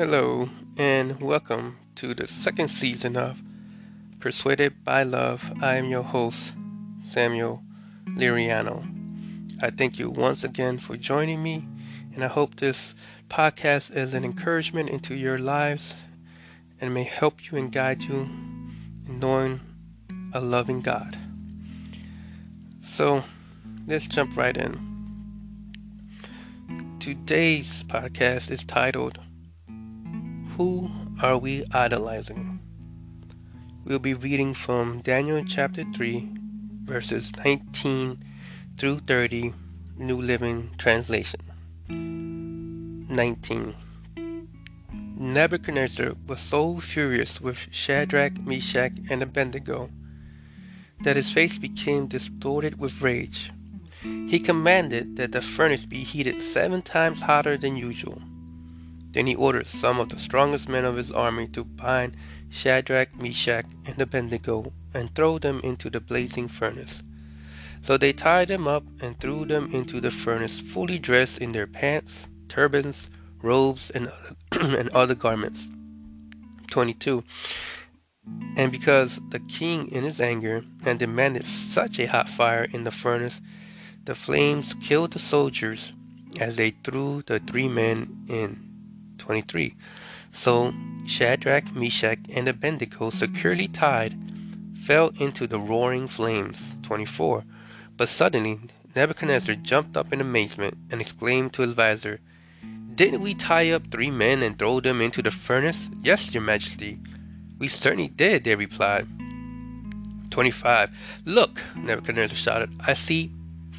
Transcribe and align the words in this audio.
Hello, 0.00 0.48
and 0.78 1.20
welcome 1.20 1.76
to 1.96 2.14
the 2.14 2.26
second 2.26 2.68
season 2.68 3.18
of 3.18 3.42
Persuaded 4.18 4.82
by 4.82 5.02
Love. 5.02 5.52
I 5.60 5.76
am 5.76 5.90
your 5.90 6.02
host, 6.02 6.54
Samuel 7.04 7.62
Liriano. 8.06 8.82
I 9.62 9.68
thank 9.68 9.98
you 9.98 10.08
once 10.08 10.42
again 10.42 10.78
for 10.78 10.96
joining 10.96 11.42
me, 11.42 11.68
and 12.14 12.24
I 12.24 12.28
hope 12.28 12.54
this 12.54 12.94
podcast 13.28 13.94
is 13.94 14.14
an 14.14 14.24
encouragement 14.24 14.88
into 14.88 15.14
your 15.14 15.36
lives 15.36 15.94
and 16.80 16.94
may 16.94 17.04
help 17.04 17.52
you 17.52 17.58
and 17.58 17.70
guide 17.70 18.02
you 18.02 18.20
in 19.06 19.20
knowing 19.20 19.60
a 20.32 20.40
loving 20.40 20.80
God. 20.80 21.18
So, 22.80 23.22
let's 23.86 24.06
jump 24.06 24.34
right 24.34 24.56
in. 24.56 24.80
Today's 27.00 27.82
podcast 27.82 28.50
is 28.50 28.64
titled 28.64 29.18
Who 30.60 30.90
Are 31.22 31.38
We 31.38 31.64
Idolizing? 31.72 32.60
We'll 33.82 33.98
be 33.98 34.12
reading 34.12 34.52
from 34.52 35.00
Daniel 35.00 35.42
chapter 35.42 35.84
3, 35.94 36.28
verses 36.84 37.32
19 37.42 38.22
through 38.76 38.98
30, 39.06 39.54
New 39.96 40.20
Living 40.20 40.72
Translation. 40.76 41.40
19. 41.88 43.74
Nebuchadnezzar 44.92 46.12
was 46.26 46.42
so 46.42 46.78
furious 46.78 47.40
with 47.40 47.66
Shadrach, 47.70 48.38
Meshach, 48.38 48.92
and 49.08 49.22
Abednego 49.22 49.88
that 51.00 51.16
his 51.16 51.32
face 51.32 51.56
became 51.56 52.06
distorted 52.06 52.78
with 52.78 53.00
rage. 53.00 53.50
He 54.02 54.38
commanded 54.38 55.16
that 55.16 55.32
the 55.32 55.40
furnace 55.40 55.86
be 55.86 56.04
heated 56.04 56.42
seven 56.42 56.82
times 56.82 57.22
hotter 57.22 57.56
than 57.56 57.78
usual. 57.78 58.20
Then 59.12 59.26
he 59.26 59.34
ordered 59.34 59.66
some 59.66 59.98
of 59.98 60.08
the 60.08 60.18
strongest 60.18 60.68
men 60.68 60.84
of 60.84 60.96
his 60.96 61.10
army 61.10 61.48
to 61.48 61.64
bind 61.64 62.16
Shadrach, 62.48 63.14
Meshach, 63.18 63.66
and 63.86 64.00
Abednego 64.00 64.72
and 64.94 65.14
throw 65.14 65.38
them 65.38 65.60
into 65.62 65.90
the 65.90 66.00
blazing 66.00 66.48
furnace. 66.48 67.02
So 67.82 67.96
they 67.96 68.12
tied 68.12 68.48
them 68.48 68.68
up 68.68 68.84
and 69.00 69.18
threw 69.18 69.44
them 69.44 69.72
into 69.72 70.00
the 70.00 70.10
furnace, 70.10 70.60
fully 70.60 70.98
dressed 70.98 71.38
in 71.38 71.52
their 71.52 71.66
pants, 71.66 72.28
turbans, 72.48 73.08
robes, 73.42 73.90
and 73.90 74.08
other, 74.08 74.76
and 74.78 74.88
other 74.90 75.14
garments. 75.14 75.68
22. 76.70 77.24
And 78.56 78.70
because 78.70 79.20
the 79.30 79.40
king, 79.40 79.90
in 79.90 80.04
his 80.04 80.20
anger, 80.20 80.64
had 80.84 80.98
demanded 80.98 81.46
such 81.46 81.98
a 81.98 82.06
hot 82.06 82.28
fire 82.28 82.68
in 82.70 82.84
the 82.84 82.90
furnace, 82.90 83.40
the 84.04 84.14
flames 84.14 84.74
killed 84.74 85.12
the 85.12 85.18
soldiers 85.18 85.92
as 86.38 86.56
they 86.56 86.70
threw 86.70 87.22
the 87.26 87.38
three 87.38 87.68
men 87.68 88.24
in. 88.28 88.69
23. 89.30 89.76
So 90.32 90.74
Shadrach, 91.06 91.72
Meshach, 91.72 92.18
and 92.34 92.48
Abednego, 92.48 93.10
securely 93.10 93.68
tied, 93.68 94.18
fell 94.74 95.12
into 95.20 95.46
the 95.46 95.60
roaring 95.60 96.08
flames. 96.08 96.78
24. 96.82 97.44
But 97.96 98.08
suddenly 98.08 98.58
Nebuchadnezzar 98.96 99.54
jumped 99.54 99.96
up 99.96 100.12
in 100.12 100.20
amazement 100.20 100.76
and 100.90 101.00
exclaimed 101.00 101.52
to 101.52 101.62
his 101.62 101.70
adviser, 101.70 102.18
Didn't 102.96 103.20
we 103.20 103.34
tie 103.34 103.70
up 103.70 103.88
three 103.92 104.10
men 104.10 104.42
and 104.42 104.58
throw 104.58 104.80
them 104.80 105.00
into 105.00 105.22
the 105.22 105.30
furnace? 105.30 105.88
Yes, 106.02 106.34
your 106.34 106.42
majesty. 106.42 106.98
We 107.60 107.68
certainly 107.68 108.08
did, 108.08 108.42
they 108.42 108.56
replied. 108.56 109.06
25. 110.30 110.90
Look, 111.24 111.62
Nebuchadnezzar 111.76 112.36
shouted, 112.36 112.72
I 112.84 112.94
see 112.94 113.30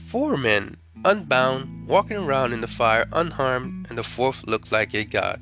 four 0.08 0.38
men, 0.38 0.78
unbound, 1.04 1.88
walking 1.88 2.18
around 2.18 2.54
in 2.54 2.62
the 2.62 2.68
fire 2.68 3.08
unharmed, 3.12 3.88
and 3.90 3.98
the 3.98 4.04
fourth 4.04 4.44
looked 4.46 4.72
like 4.72 4.94
a 4.94 5.04
god. 5.04 5.42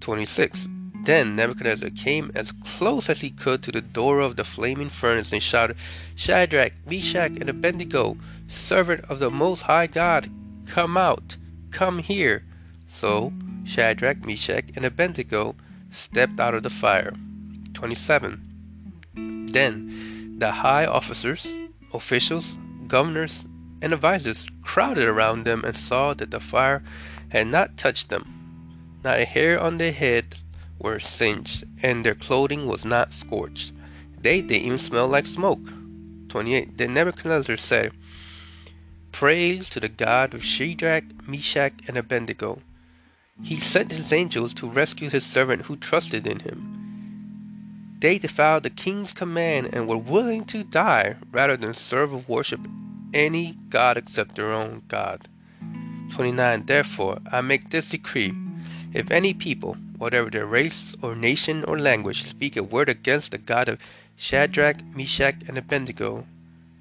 26. 0.00 0.68
Then 1.04 1.36
Nebuchadnezzar 1.36 1.90
came 1.90 2.32
as 2.34 2.52
close 2.52 3.08
as 3.08 3.20
he 3.20 3.30
could 3.30 3.62
to 3.62 3.72
the 3.72 3.80
door 3.80 4.20
of 4.20 4.36
the 4.36 4.44
flaming 4.44 4.88
furnace 4.88 5.32
and 5.32 5.42
shouted, 5.42 5.76
Shadrach, 6.16 6.72
Meshach, 6.84 7.32
and 7.40 7.48
Abednego, 7.48 8.16
servant 8.48 9.04
of 9.08 9.20
the 9.20 9.30
Most 9.30 9.62
High 9.62 9.86
God, 9.86 10.28
come 10.66 10.96
out, 10.96 11.36
come 11.70 12.00
here. 12.00 12.42
So 12.88 13.32
Shadrach, 13.64 14.24
Meshach, 14.24 14.64
and 14.74 14.84
Abednego 14.84 15.54
stepped 15.90 16.40
out 16.40 16.54
of 16.54 16.62
the 16.62 16.70
fire. 16.70 17.12
27. 17.74 19.46
Then 19.52 20.36
the 20.38 20.50
high 20.50 20.86
officers, 20.86 21.46
officials, 21.92 22.56
governors, 22.86 23.46
and 23.82 23.92
the 23.92 23.96
advisers 23.96 24.48
crowded 24.62 25.06
around 25.06 25.44
them 25.44 25.64
and 25.64 25.76
saw 25.76 26.14
that 26.14 26.30
the 26.30 26.40
fire 26.40 26.82
had 27.30 27.46
not 27.46 27.76
touched 27.76 28.08
them. 28.08 28.98
Not 29.04 29.20
a 29.20 29.24
hair 29.24 29.60
on 29.60 29.78
their 29.78 29.92
heads 29.92 30.44
were 30.78 30.98
singed, 30.98 31.64
and 31.82 32.04
their 32.04 32.14
clothing 32.14 32.66
was 32.66 32.84
not 32.84 33.12
scorched. 33.12 33.72
They 34.20 34.40
didn't 34.40 34.66
even 34.66 34.78
smell 34.78 35.08
like 35.08 35.26
smoke. 35.26 35.60
28. 36.28 36.76
Then 36.76 36.94
Nebuchadnezzar 36.94 37.56
said, 37.56 37.92
Praise 39.12 39.70
to 39.70 39.80
the 39.80 39.88
God 39.88 40.34
of 40.34 40.44
Shadrach, 40.44 41.04
Meshach, 41.26 41.72
and 41.88 41.96
Abednego. 41.96 42.60
He 43.42 43.56
sent 43.56 43.92
his 43.92 44.12
angels 44.12 44.52
to 44.54 44.68
rescue 44.68 45.08
his 45.10 45.24
servant 45.24 45.62
who 45.62 45.76
trusted 45.76 46.26
in 46.26 46.40
him. 46.40 47.96
They 48.00 48.18
defied 48.18 48.62
the 48.62 48.70
king's 48.70 49.12
command 49.12 49.70
and 49.72 49.88
were 49.88 49.96
willing 49.96 50.44
to 50.46 50.64
die 50.64 51.16
rather 51.32 51.56
than 51.56 51.74
serve 51.74 52.12
or 52.12 52.24
worship 52.26 52.60
any 53.12 53.56
god 53.70 53.96
except 53.96 54.34
their 54.36 54.52
own 54.52 54.82
God. 54.88 55.28
29. 56.10 56.66
Therefore, 56.66 57.18
I 57.30 57.40
make 57.40 57.70
this 57.70 57.90
decree 57.90 58.32
if 58.96 59.10
any 59.10 59.34
people, 59.34 59.76
whatever 59.98 60.30
their 60.30 60.46
race 60.46 60.96
or 61.02 61.14
nation 61.14 61.64
or 61.64 61.78
language, 61.78 62.22
speak 62.22 62.56
a 62.56 62.62
word 62.62 62.88
against 62.88 63.30
the 63.30 63.36
God 63.36 63.68
of 63.68 63.78
Shadrach, 64.16 64.82
Meshach, 64.96 65.34
and 65.46 65.58
Abednego, 65.58 66.26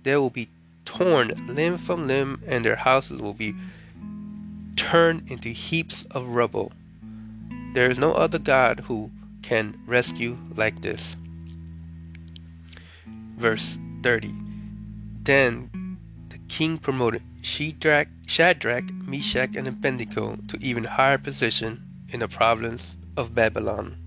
they 0.03 0.15
will 0.15 0.29
be 0.29 0.47
torn 0.85 1.33
limb 1.53 1.77
from 1.77 2.07
limb, 2.07 2.41
and 2.47 2.63
their 2.63 2.77
houses 2.77 3.21
will 3.21 3.33
be 3.33 3.53
turned 4.77 5.29
into 5.29 5.49
heaps 5.49 6.05
of 6.11 6.29
rubble. 6.29 6.71
There 7.73 7.91
is 7.91 7.99
no 7.99 8.13
other 8.13 8.39
God 8.39 8.81
who 8.81 9.11
can 9.41 9.77
rescue 9.85 10.37
like 10.55 10.81
this. 10.81 11.17
Verse 13.35 13.77
30 14.03 14.33
Then 15.23 15.69
king 16.47 16.77
promoted 16.77 17.23
Shadrach, 17.41 18.07
Shadrach, 18.25 18.91
Meshach, 19.07 19.55
and 19.55 19.67
Abednego 19.67 20.37
to 20.47 20.57
even 20.61 20.83
higher 20.83 21.17
position 21.17 21.83
in 22.09 22.19
the 22.21 22.27
province 22.27 22.97
of 23.17 23.35
Babylon. 23.35 23.97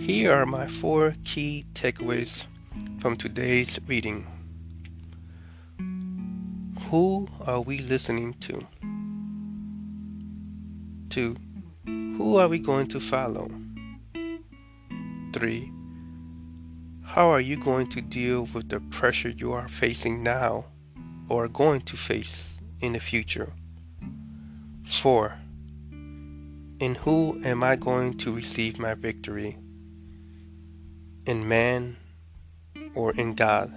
Here 0.00 0.32
are 0.32 0.46
my 0.46 0.66
four 0.66 1.14
key 1.24 1.64
takeaways 1.74 2.46
from 2.98 3.16
today's 3.16 3.78
reading. 3.86 4.26
Who 6.90 7.28
are 7.46 7.60
we 7.60 7.78
listening 7.78 8.34
to? 8.40 8.66
2. 11.10 11.36
Who 11.86 12.36
are 12.36 12.48
we 12.48 12.58
going 12.58 12.88
to 12.88 13.00
follow? 13.00 13.48
3. 15.32 15.72
How 17.02 17.28
are 17.28 17.40
you 17.40 17.56
going 17.56 17.88
to 17.88 18.00
deal 18.00 18.48
with 18.54 18.68
the 18.68 18.80
pressure 18.80 19.30
you 19.30 19.52
are 19.52 19.68
facing 19.68 20.22
now 20.22 20.66
or 21.30 21.44
are 21.44 21.48
going 21.48 21.80
to 21.82 21.96
face 21.96 22.60
in 22.80 22.92
the 22.92 23.00
future. 23.00 23.52
4. 24.84 25.38
In 26.80 26.96
who 26.96 27.40
am 27.44 27.62
I 27.62 27.76
going 27.76 28.18
to 28.18 28.32
receive 28.32 28.78
my 28.78 28.94
victory? 28.94 29.56
In 31.26 31.46
man 31.46 31.96
or 32.94 33.12
in 33.12 33.34
God? 33.34 33.72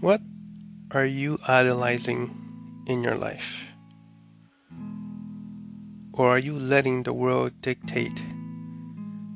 What 0.00 0.20
are 0.90 1.04
you 1.04 1.38
idolizing 1.46 2.34
in 2.88 3.04
your 3.04 3.14
life? 3.14 3.66
Or 6.12 6.28
are 6.28 6.38
you 6.38 6.58
letting 6.58 7.04
the 7.04 7.12
world 7.12 7.52
dictate 7.60 8.20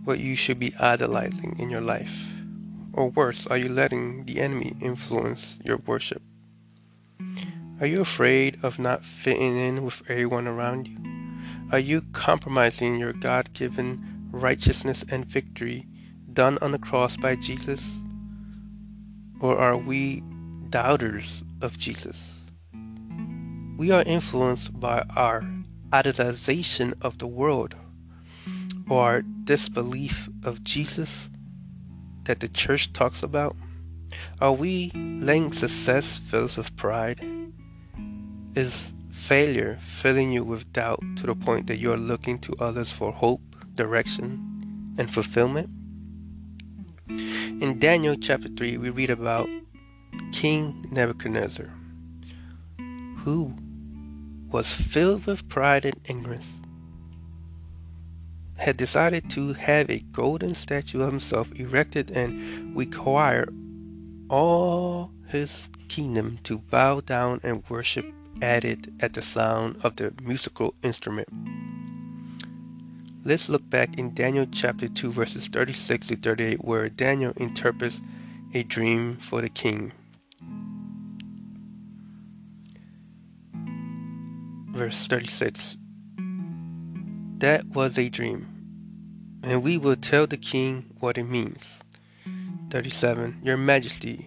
what 0.06 0.20
you 0.20 0.37
should 0.37 0.61
be 0.61 0.73
idolizing 0.79 1.56
in 1.58 1.69
your 1.69 1.81
life? 1.81 2.31
Or 2.93 3.11
worse, 3.11 3.44
are 3.49 3.56
you 3.56 3.69
letting 3.69 4.25
the 4.25 4.41
enemy 4.41 4.76
influence 4.81 5.58
your 5.64 5.79
worship? 5.79 6.23
Are 7.81 7.87
you 7.87 8.00
afraid 8.00 8.56
of 8.62 8.79
not 8.79 9.05
fitting 9.05 9.56
in 9.56 9.85
with 9.85 10.08
everyone 10.08 10.47
around 10.47 10.87
you? 10.87 10.97
Are 11.73 11.81
you 11.81 12.03
compromising 12.12 12.97
your 12.97 13.12
God 13.12 13.53
given 13.53 14.29
righteousness 14.31 15.05
and 15.11 15.26
victory 15.26 15.87
done 16.32 16.56
on 16.62 16.70
the 16.70 16.79
cross 16.79 17.17
by 17.17 17.35
Jesus? 17.35 17.99
Or 19.41 19.58
are 19.58 19.76
we 19.76 20.23
doubters 20.70 21.43
of 21.61 21.76
Jesus? 21.79 22.38
We 23.76 23.91
are 23.91 24.05
influenced 24.05 24.79
by 24.79 25.05
our 25.17 25.44
idolization 25.91 26.94
of 27.03 27.19
the 27.19 27.26
world 27.26 27.75
or 28.88 29.25
disbelief 29.46 30.28
of 30.44 30.62
Jesus 30.64 31.31
that 32.25 32.40
the 32.40 32.48
church 32.48 32.93
talks 32.93 33.22
about? 33.22 33.56
Are 34.40 34.52
we 34.52 34.90
letting 34.94 35.52
success 35.52 36.19
fill 36.19 36.44
us 36.44 36.56
with 36.56 36.76
pride? 36.76 37.25
Is 38.54 38.93
failure 39.10 39.78
filling 39.81 40.32
you 40.32 40.44
with 40.44 40.70
doubt 40.72 41.00
to 41.16 41.26
the 41.26 41.34
point 41.34 41.69
that 41.69 41.78
you're 41.78 41.96
looking 41.96 42.38
to 42.40 42.54
others 42.58 42.90
for 42.90 43.12
hope, 43.12 43.40
direction, 43.75 44.94
and 44.98 45.10
fulfillment? 45.10 45.70
In 47.08 47.78
Daniel 47.78 48.16
chapter 48.16 48.48
3, 48.48 48.78
we 48.78 48.90
read 48.90 49.10
about 49.10 49.48
King 50.32 50.87
Nebuchadnezzar, 50.90 51.72
who 53.19 53.54
was 54.50 54.72
filled 54.72 55.26
with 55.26 55.48
pride 55.48 55.84
and 55.84 56.00
ignorance, 56.04 56.60
had 58.56 58.76
decided 58.76 59.29
to 59.31 59.53
have 59.53 59.91
a 59.91 60.00
golden 60.12 60.55
statue 60.55 61.03
of 61.03 61.11
himself 61.11 61.49
erected 61.58 62.11
and 62.11 62.76
require 62.76 63.49
all 64.29 65.12
his 65.29 65.70
kingdom 65.88 66.38
to 66.44 66.58
bow 66.58 67.00
down 67.00 67.41
and 67.43 67.62
worship 67.69 68.06
at 68.43 68.64
it 68.64 68.87
at 69.00 69.14
the 69.14 69.23
sound 69.23 69.76
of 69.82 69.97
the 69.97 70.12
musical 70.23 70.75
instrument. 70.82 71.29
Let's 73.25 73.49
look 73.49 73.69
back 73.69 73.99
in 73.99 74.14
Daniel 74.14 74.47
chapter 74.50 74.88
2, 74.88 75.12
verses 75.12 75.49
36 75.49 76.08
to 76.08 76.17
38, 76.17 76.64
where 76.64 76.88
Daniel 76.88 77.32
interprets 77.37 78.00
a 78.55 78.62
dream 78.62 79.17
for 79.17 79.41
the 79.41 79.49
king. 79.49 79.93
Verse 84.70 85.06
36 85.08 85.76
That 87.40 87.66
was 87.66 87.98
a 87.98 88.08
dream, 88.08 88.46
and 89.42 89.62
we 89.62 89.76
will 89.76 89.96
tell 89.96 90.26
the 90.26 90.38
king 90.38 90.86
what 91.00 91.18
it 91.18 91.24
means. 91.24 91.82
37 92.70 93.40
Your 93.42 93.58
Majesty, 93.58 94.26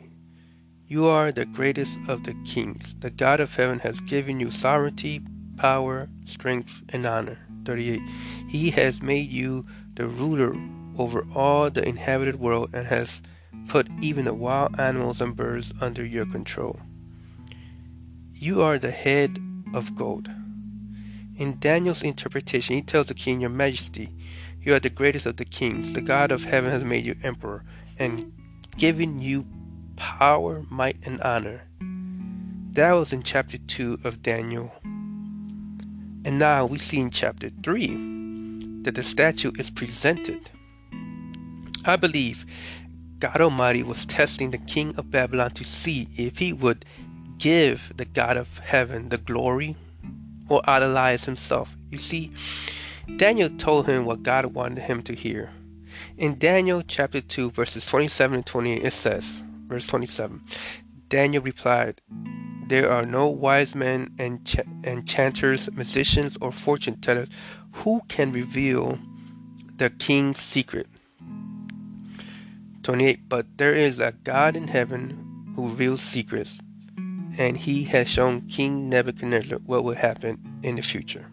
you 0.88 1.08
are 1.08 1.32
the 1.32 1.48
greatest 1.48 1.98
of 2.08 2.24
the 2.24 2.36
kings. 2.46 2.94
The 3.00 3.10
God 3.10 3.40
of 3.40 3.56
heaven 3.56 3.80
has 3.80 4.00
given 4.02 4.40
you 4.40 4.52
sovereignty, 4.52 5.22
power, 5.58 6.08
strength, 6.26 6.84
and 6.90 7.08
honor. 7.08 7.40
38. 7.66 8.00
He 8.48 8.70
has 8.72 9.02
made 9.02 9.32
you 9.32 9.66
the 9.96 10.08
ruler 10.08 10.56
over 10.96 11.26
all 11.34 11.72
the 11.72 11.84
inhabited 11.88 12.40
world 12.40 12.70
and 12.74 12.86
has 12.86 13.24
put 13.70 13.88
even 14.02 14.26
the 14.26 14.36
wild 14.36 14.80
animals 14.80 15.20
and 15.20 15.36
birds 15.36 15.74
under 15.82 16.06
your 16.06 16.28
control. 16.28 16.80
You 18.36 18.62
are 18.62 18.78
the 18.78 18.92
head 18.92 19.40
of 19.74 19.96
gold. 19.96 20.30
In 21.40 21.58
Daniel's 21.58 22.04
interpretation, 22.04 22.76
he 22.76 22.82
tells 22.82 23.08
the 23.08 23.14
king, 23.14 23.40
Your 23.40 23.50
Majesty, 23.50 24.14
you 24.62 24.76
are 24.76 24.80
the 24.82 24.90
greatest 24.90 25.26
of 25.26 25.38
the 25.38 25.46
kings. 25.46 25.94
The 25.94 26.02
God 26.02 26.34
of 26.34 26.44
heaven 26.44 26.70
has 26.70 26.84
made 26.84 27.06
you 27.06 27.16
emperor 27.24 27.64
and 27.98 28.34
given 28.76 29.22
you 29.22 29.48
power, 29.96 30.66
might, 30.70 30.98
and 31.06 31.22
honor. 31.22 31.62
That 32.74 32.92
was 32.92 33.14
in 33.14 33.24
chapter 33.24 33.58
2 33.58 34.00
of 34.04 34.22
Daniel. 34.22 34.74
And 34.84 36.38
now 36.38 36.66
we 36.66 36.78
see 36.78 37.00
in 37.00 37.10
chapter 37.10 37.50
3 37.64 38.82
that 38.84 38.96
the 38.96 39.04
statue 39.04 39.54
is 39.58 39.70
presented. 39.70 40.50
I 41.86 41.96
believe 41.96 42.46
God 43.20 43.40
Almighty 43.40 43.82
was 43.82 44.06
testing 44.06 44.52
the 44.52 44.58
king 44.58 44.94
of 44.98 45.10
Babylon 45.10 45.52
to 45.52 45.64
see 45.64 46.10
if 46.18 46.40
he 46.40 46.52
would 46.52 46.84
give 47.38 47.94
the 47.96 48.04
God 48.04 48.36
of 48.36 48.58
heaven 48.58 49.08
the 49.08 49.18
glory 49.18 49.78
or 50.50 50.62
idolize 50.68 51.26
himself. 51.26 51.76
You 51.92 51.98
see, 51.98 52.32
Daniel 53.18 53.50
told 53.50 53.88
him 53.88 54.06
what 54.06 54.24
God 54.24 54.46
wanted 54.48 54.80
him 54.84 55.02
to 55.04 55.14
hear. 55.14 55.52
In 56.18 56.38
Daniel 56.38 56.84
chapter 56.86 57.22
2, 57.22 57.52
verses 57.52 57.86
27 57.86 58.36
and 58.36 58.46
28, 58.46 58.84
it 58.84 58.94
says, 58.94 59.44
Verse 59.68 59.86
27 59.86 60.42
Daniel 61.10 61.44
replied, 61.44 62.02
There 62.68 62.92
are 62.92 63.06
no 63.06 63.28
wise 63.28 63.76
men, 63.76 64.12
ench- 64.18 64.86
enchanters, 64.86 65.72
musicians, 65.72 66.38
or 66.42 66.52
fortune 66.52 67.00
tellers 67.02 67.30
who 67.72 68.02
can 68.08 68.32
reveal 68.32 68.98
the 69.78 69.90
king's 69.90 70.40
secret. 70.40 70.88
28 72.84 73.30
But 73.30 73.46
there 73.58 73.76
is 73.76 74.00
a 74.00 74.14
God 74.24 74.56
in 74.56 74.68
heaven 74.68 75.54
who 75.56 75.70
reveals 75.70 76.02
secrets, 76.02 76.60
and 77.38 77.58
he 77.58 77.84
has 77.86 78.10
shown 78.10 78.42
King 78.42 78.90
Nebuchadnezzar 78.90 79.60
what 79.60 79.84
will 79.84 79.96
happen 79.96 80.60
in 80.64 80.76
the 80.76 80.82
future. 80.82 81.30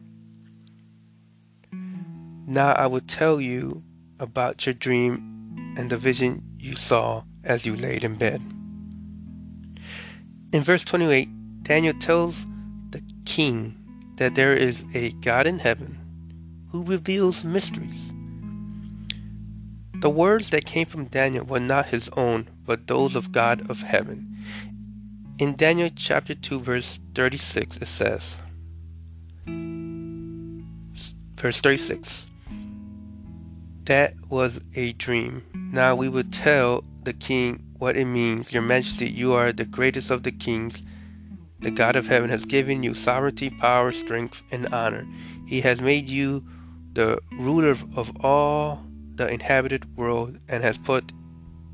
Now 2.46 2.72
I 2.72 2.86
will 2.86 3.00
tell 3.00 3.40
you 3.40 3.82
about 4.20 4.66
your 4.66 4.74
dream 4.74 5.74
and 5.76 5.90
the 5.90 5.96
vision 5.96 6.42
you 6.58 6.74
saw 6.76 7.24
as 7.44 7.66
you 7.66 7.76
laid 7.76 8.04
in 8.04 8.16
bed. 8.16 8.40
In 10.52 10.62
verse 10.62 10.84
28, 10.84 11.28
Daniel 11.62 11.94
tells 11.98 12.46
the 12.90 13.02
king 13.24 13.76
that 14.16 14.34
there 14.34 14.54
is 14.54 14.84
a 14.94 15.10
God 15.12 15.46
in 15.46 15.58
heaven 15.58 15.98
who 16.70 16.84
reveals 16.84 17.44
mysteries. 17.44 18.12
The 20.00 20.10
words 20.10 20.50
that 20.50 20.66
came 20.66 20.86
from 20.86 21.06
Daniel 21.06 21.44
were 21.44 21.60
not 21.60 21.86
his 21.86 22.08
own, 22.10 22.48
but 22.64 22.86
those 22.86 23.16
of 23.16 23.32
God 23.32 23.68
of 23.70 23.82
heaven. 23.82 24.36
In 25.38 25.54
Daniel 25.54 25.90
chapter 25.94 26.34
2, 26.34 26.60
verse 26.60 26.98
36, 27.14 27.76
it 27.76 27.88
says, 27.88 28.38
verse 31.36 31.60
36, 31.60 32.26
that 33.84 34.14
was 34.30 34.62
a 34.74 34.94
dream. 34.94 35.44
Now 35.52 35.94
we 35.94 36.08
will 36.08 36.24
tell 36.32 36.84
the 37.02 37.12
king 37.12 37.62
what 37.76 37.98
it 37.98 38.06
means. 38.06 38.54
Your 38.54 38.62
majesty, 38.62 39.10
you 39.10 39.34
are 39.34 39.52
the 39.52 39.66
greatest 39.66 40.10
of 40.10 40.22
the 40.22 40.32
kings. 40.32 40.82
The 41.60 41.70
God 41.70 41.96
of 41.96 42.06
heaven 42.06 42.30
has 42.30 42.46
given 42.46 42.82
you 42.82 42.94
sovereignty, 42.94 43.50
power, 43.50 43.92
strength, 43.92 44.42
and 44.50 44.72
honor. 44.72 45.06
He 45.46 45.60
has 45.60 45.82
made 45.82 46.08
you 46.08 46.46
the 46.94 47.18
ruler 47.32 47.68
of 47.68 48.10
all 48.24 48.86
the 49.16 49.28
inhabited 49.28 49.98
world 49.98 50.38
and 50.48 50.64
has 50.64 50.78
put 50.78 51.12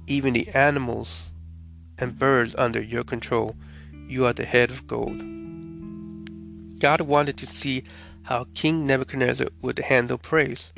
even 0.08 0.32
the 0.32 0.48
animals 0.48 1.31
and 2.02 2.18
birds 2.18 2.54
under 2.58 2.82
your 2.82 3.04
control. 3.04 3.54
You 4.08 4.26
are 4.26 4.32
the 4.32 4.44
head 4.44 4.70
of 4.70 4.88
gold. 4.88 5.22
God 6.80 7.02
wanted 7.02 7.36
to 7.38 7.46
see 7.46 7.84
how 8.24 8.48
King 8.54 8.86
Nebuchadnezzar 8.86 9.46
would 9.62 9.78
handle 9.78 10.18
praise. 10.18 10.72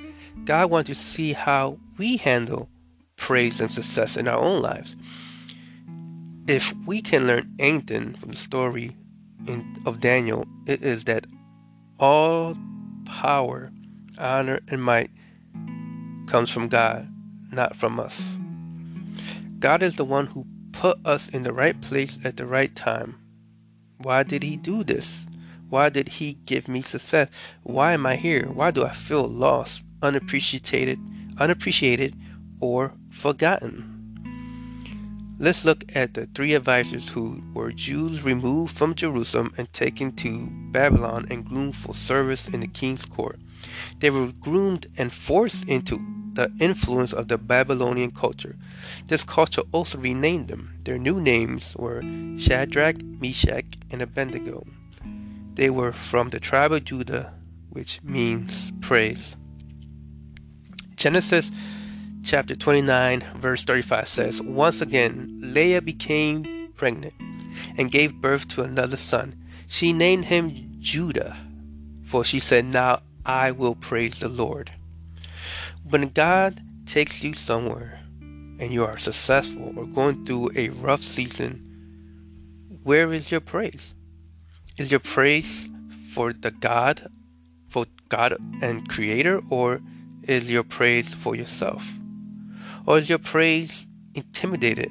God 0.44 0.70
wanted 0.70 0.88
to 0.88 0.94
see 0.94 1.32
how 1.32 1.78
we 1.96 2.18
handle 2.18 2.68
praise 3.16 3.58
and 3.58 3.70
success 3.70 4.18
in 4.18 4.28
our 4.28 4.38
own 4.38 4.60
lives. 4.60 4.96
If 6.46 6.74
we 6.86 7.00
can 7.00 7.26
learn 7.26 7.54
anything 7.58 8.14
from 8.14 8.32
the 8.32 8.36
story 8.36 8.94
in, 9.46 9.82
of 9.86 10.00
Daniel, 10.00 10.46
it 10.66 10.82
is 10.82 11.04
that 11.04 11.26
all 11.98 12.54
power, 13.06 13.72
honor, 14.19 14.60
and 14.69 14.82
might 14.82 15.10
comes 16.26 16.50
from 16.50 16.69
God, 16.69 17.08
not 17.50 17.76
from 17.76 17.98
us. 17.98 18.36
God 19.58 19.82
is 19.82 19.96
the 19.96 20.04
one 20.04 20.26
who 20.26 20.44
put 20.84 21.06
us 21.06 21.31
in 21.31 21.44
the 21.44 21.53
right 21.55 21.81
place 21.81 22.19
at 22.24 22.36
the 22.36 22.44
right 22.44 22.76
time. 22.76 23.19
Why 23.96 24.22
did 24.22 24.43
He 24.43 24.58
do 24.58 24.84
this? 24.84 25.26
Why 25.70 25.88
did 25.88 26.08
He 26.20 26.34
give 26.44 26.69
me 26.69 26.82
success? 26.82 27.31
Why 27.62 27.94
am 27.94 28.05
I 28.05 28.17
here? 28.17 28.50
Why 28.53 28.70
do 28.70 28.84
I 28.84 28.91
feel 28.91 29.26
lost, 29.26 29.82
unappreciated, 30.03 30.98
unappreciated, 31.38 32.14
or 32.60 32.93
forgotten. 33.10 33.94
Let's 35.38 35.64
look 35.64 35.84
at 35.96 36.12
the 36.12 36.26
three 36.26 36.53
advisors 36.53 37.08
who 37.08 37.43
were 37.55 37.72
Jews 37.72 38.22
removed 38.22 38.76
from 38.76 38.94
Jerusalem 38.94 39.55
and 39.56 39.72
taken 39.72 40.12
to 40.17 40.48
Babylon 40.70 41.26
and 41.31 41.46
groomed 41.46 41.76
for 41.76 41.94
service 41.94 42.46
in 42.46 42.60
the 42.60 42.69
king's 42.69 43.06
court. 43.06 43.41
They 44.00 44.10
were 44.10 44.32
groomed 44.38 44.88
and 44.98 45.10
forced 45.10 45.67
into 45.67 45.98
the 46.34 46.53
influence 46.60 47.12
of 47.12 47.29
the 47.29 47.38
Babylonian 47.38 48.10
culture. 48.10 48.56
This 49.06 49.24
culture 49.24 49.62
also 49.72 49.98
renamed 49.98 50.48
them. 50.48 50.79
Their 50.84 50.98
new 50.98 51.20
names 51.20 51.74
were 51.76 52.03
Shadrach, 52.36 53.03
Meshach, 53.03 53.79
and 53.91 54.03
Abednego. 54.03 54.67
They 55.55 55.70
were 55.70 55.93
from 55.93 56.31
the 56.31 56.41
tribe 56.41 56.72
of 56.72 56.84
Judah, 56.84 57.34
which 57.70 58.00
means 58.03 58.72
praise. 58.81 59.36
Genesis 60.96 61.50
chapter 62.24 62.56
29, 62.56 63.24
verse 63.36 63.64
35 63.64 64.08
says, 64.08 64.43
Once 64.43 64.81
again, 64.81 65.38
Leah 65.41 65.82
became 65.82 66.72
pregnant 66.74 67.14
and 67.76 67.91
gave 67.91 68.20
birth 68.20 68.48
to 68.48 68.62
another 68.62 68.96
son. 68.96 69.44
She 69.67 69.93
named 69.93 70.26
him 70.26 70.76
Judah, 70.81 71.36
for 72.05 72.24
she 72.24 72.41
said, 72.41 72.64
Now 72.64 73.00
I 73.24 73.50
will 73.50 73.74
praise 73.74 74.20
the 74.20 74.29
Lord. 74.29 74.70
When 75.88 76.08
God 76.08 76.62
takes 76.86 77.22
you 77.22 77.34
somewhere 77.34 78.00
and 78.19 78.72
you 78.72 78.86
are 78.86 78.96
successful 78.96 79.79
or 79.79 79.84
going 79.84 80.24
through 80.24 80.53
a 80.56 80.70
rough 80.70 81.03
season, 81.03 81.60
where 82.82 83.12
is 83.12 83.31
your 83.31 83.41
praise? 83.41 83.93
Is 84.79 84.91
your 84.91 85.00
praise 85.00 85.69
for 86.10 86.32
the 86.32 86.53
God, 86.53 87.06
for 87.69 87.84
God 88.08 88.34
and 88.62 88.88
Creator, 88.88 89.43
or 89.50 89.82
is 90.22 90.50
your 90.50 90.64
praise 90.64 91.12
for 91.12 91.36
yourself? 91.36 91.86
Or 92.86 92.96
is 92.96 93.10
your 93.10 93.19
praise 93.19 93.86
intimidated 94.14 94.91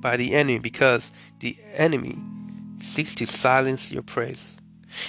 by 0.00 0.16
the 0.16 0.34
enemy 0.34 0.58
because 0.58 1.12
the 1.38 1.56
enemy 1.76 2.18
seeks 2.80 3.14
to 3.14 3.26
silence 3.26 3.92
your 3.92 4.02
praise? 4.02 4.56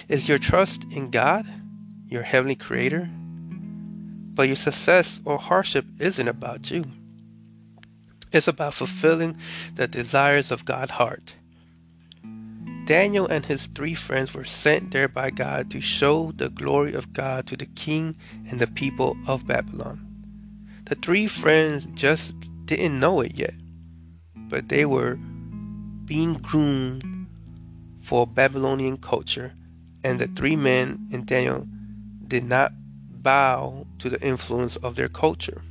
Is 0.08 0.30
your 0.30 0.38
trust 0.38 0.86
in 0.92 1.10
God, 1.10 1.48
your 2.08 2.22
heavenly 2.22 2.56
creator? 2.56 3.10
But 4.34 4.48
your 4.48 4.56
success 4.56 5.22
or 5.25 5.38
hardship 5.38 5.86
isn't 6.00 6.28
about 6.28 6.72
you. 6.72 6.86
It's 8.32 8.48
about 8.48 8.74
fulfilling 8.74 9.38
the 9.75 9.88
desires 9.88 10.50
of 10.50 10.66
God's 10.66 10.92
heart. 10.92 11.36
Daniel 12.86 13.28
and 13.28 13.46
his 13.46 13.68
three 13.68 13.94
friends 13.94 14.34
were 14.34 14.44
sent 14.44 14.92
there 14.92 15.08
by 15.08 15.30
God 15.30 15.72
to 15.72 15.80
show 15.80 16.34
the 16.36 16.50
glory 16.50 16.94
of 16.94 17.13
God 17.13 17.48
to 17.48 17.56
the 17.56 17.68
king 17.68 18.18
and 18.50 18.60
the 18.60 18.68
people 18.68 19.16
of 19.28 19.48
Babylon. 19.48 20.06
The 20.86 20.96
three 20.96 21.28
friends 21.28 21.88
just 21.94 22.36
didn't 22.66 23.00
know 23.00 23.22
it 23.22 23.36
yet, 23.36 23.54
but 24.36 24.68
they 24.68 24.86
were 24.86 25.16
being 26.06 26.34
groomed 26.34 27.04
for 28.02 28.28
Babylonian 28.28 28.98
culture, 28.98 29.54
and 30.04 30.20
the 30.20 30.28
three 30.28 30.58
men 30.58 31.08
in 31.10 31.24
Daniel 31.24 31.66
did 32.28 32.44
not 32.44 32.74
bow 33.24 33.88
to 34.00 34.10
the 34.10 34.22
influence 34.22 34.75
of 34.77 34.96
their 34.96 35.10
culture. 35.10 35.62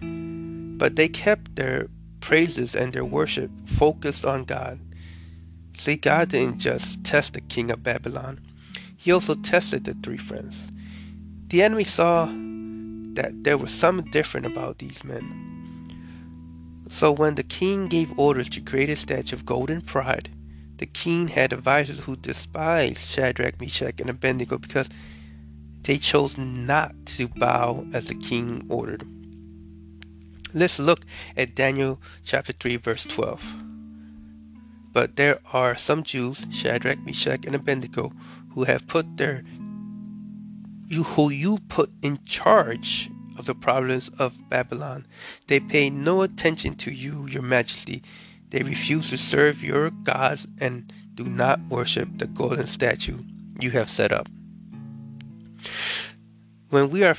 But 0.00 0.96
they 0.96 1.08
kept 1.08 1.56
their 1.56 1.88
praises 2.20 2.76
and 2.76 2.92
their 2.92 3.04
worship 3.04 3.50
focused 3.66 4.24
on 4.24 4.44
God. 4.44 4.78
See, 5.76 5.96
God 5.96 6.28
didn't 6.28 6.58
just 6.58 7.02
test 7.04 7.32
the 7.32 7.40
king 7.40 7.70
of 7.70 7.82
Babylon, 7.82 8.40
he 8.96 9.12
also 9.12 9.34
tested 9.34 9.84
the 9.84 9.94
three 9.94 10.16
friends. 10.16 10.68
The 11.48 11.62
enemy 11.62 11.84
saw 11.84 12.26
that 12.26 13.44
there 13.44 13.56
was 13.56 13.72
something 13.72 14.10
different 14.10 14.46
about 14.46 14.78
these 14.78 15.02
men. 15.04 15.46
So 16.90 17.12
when 17.12 17.34
the 17.34 17.42
king 17.42 17.88
gave 17.88 18.18
orders 18.18 18.48
to 18.50 18.60
create 18.60 18.90
a 18.90 18.96
statue 18.96 19.36
of 19.36 19.46
golden 19.46 19.82
pride, 19.82 20.30
the 20.78 20.86
king 20.86 21.28
had 21.28 21.52
advisors 21.52 22.00
who 22.00 22.16
despised 22.16 23.08
Shadrach, 23.08 23.60
Meshach, 23.60 24.00
and 24.00 24.10
Abednego 24.10 24.58
because 24.58 24.88
they 25.82 25.98
chose 25.98 26.36
not 26.36 26.94
to 27.06 27.28
bow 27.28 27.86
as 27.92 28.06
the 28.06 28.14
king 28.14 28.66
ordered. 28.68 29.06
Let's 30.54 30.78
look 30.78 31.00
at 31.36 31.54
Daniel 31.54 32.00
chapter 32.24 32.52
3, 32.52 32.76
verse 32.76 33.04
12. 33.04 33.42
But 34.92 35.16
there 35.16 35.38
are 35.52 35.76
some 35.76 36.02
Jews, 36.02 36.46
Shadrach, 36.50 37.04
Meshach, 37.04 37.44
and 37.44 37.54
Abednego, 37.54 38.12
who 38.54 38.64
have 38.64 38.86
put 38.86 39.16
their 39.16 39.44
you 40.88 41.02
who 41.02 41.30
you 41.30 41.58
put 41.68 41.90
in 42.00 42.18
charge 42.24 43.10
of 43.38 43.44
the 43.44 43.54
province 43.54 44.08
of 44.18 44.38
Babylon. 44.48 45.06
They 45.46 45.60
pay 45.60 45.90
no 45.90 46.22
attention 46.22 46.76
to 46.76 46.90
you, 46.90 47.26
your 47.26 47.42
majesty. 47.42 48.02
They 48.50 48.62
refuse 48.62 49.10
to 49.10 49.18
serve 49.18 49.62
your 49.62 49.90
gods 49.90 50.48
and 50.58 50.90
do 51.14 51.24
not 51.24 51.60
worship 51.68 52.08
the 52.16 52.26
golden 52.26 52.66
statue 52.66 53.22
you 53.60 53.70
have 53.72 53.90
set 53.90 54.12
up. 54.12 54.28
When 56.70 56.90
we 56.90 57.04
are 57.04 57.16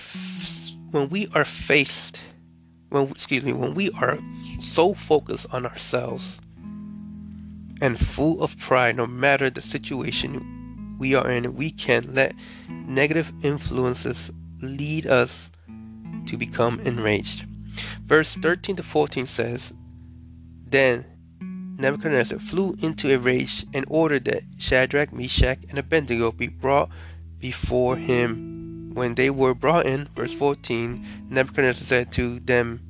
when 0.92 1.10
we 1.10 1.28
are 1.34 1.46
faced 1.46 2.20
when 2.90 3.08
excuse 3.10 3.44
me, 3.44 3.54
when 3.54 3.76
we 3.76 3.92
are 3.92 4.20
so 4.60 4.94
focused 4.94 5.54
on 5.54 5.66
ourselves 5.66 6.40
and 7.82 8.00
full 8.00 8.42
of 8.42 8.58
pride 8.58 8.98
no 8.98 9.08
matter 9.08 9.50
the 9.50 9.62
situation 9.62 10.98
we 11.00 11.16
are 11.16 11.30
in, 11.32 11.56
we 11.56 11.72
can 11.72 12.14
let 12.14 12.36
negative 12.68 13.32
influences 13.42 14.32
lead 14.62 15.06
us 15.06 15.50
to 16.26 16.36
become 16.36 16.80
enraged. 16.82 17.46
Verse 18.04 18.36
13 18.36 18.76
to 18.78 18.84
14 18.84 19.26
says, 19.26 19.72
Then 20.68 21.06
Nebuchadnezzar 21.78 22.40
flew 22.40 22.76
into 22.82 23.14
a 23.14 23.18
rage 23.18 23.66
and 23.74 23.86
ordered 23.88 24.26
that 24.26 24.44
Shadrach, 24.58 25.14
Meshach, 25.14 25.60
and 25.70 25.78
Abednego 25.78 26.32
be 26.32 26.48
brought 26.48 26.90
before 27.40 27.96
him. 27.96 28.92
When 28.94 29.16
they 29.16 29.30
were 29.30 29.54
brought 29.54 29.86
in, 29.86 30.10
verse 30.16 30.34
14, 30.34 31.06
Nebuchadnezzar 31.30 31.86
said 31.86 32.12
to 32.14 32.40
them, 32.40 32.82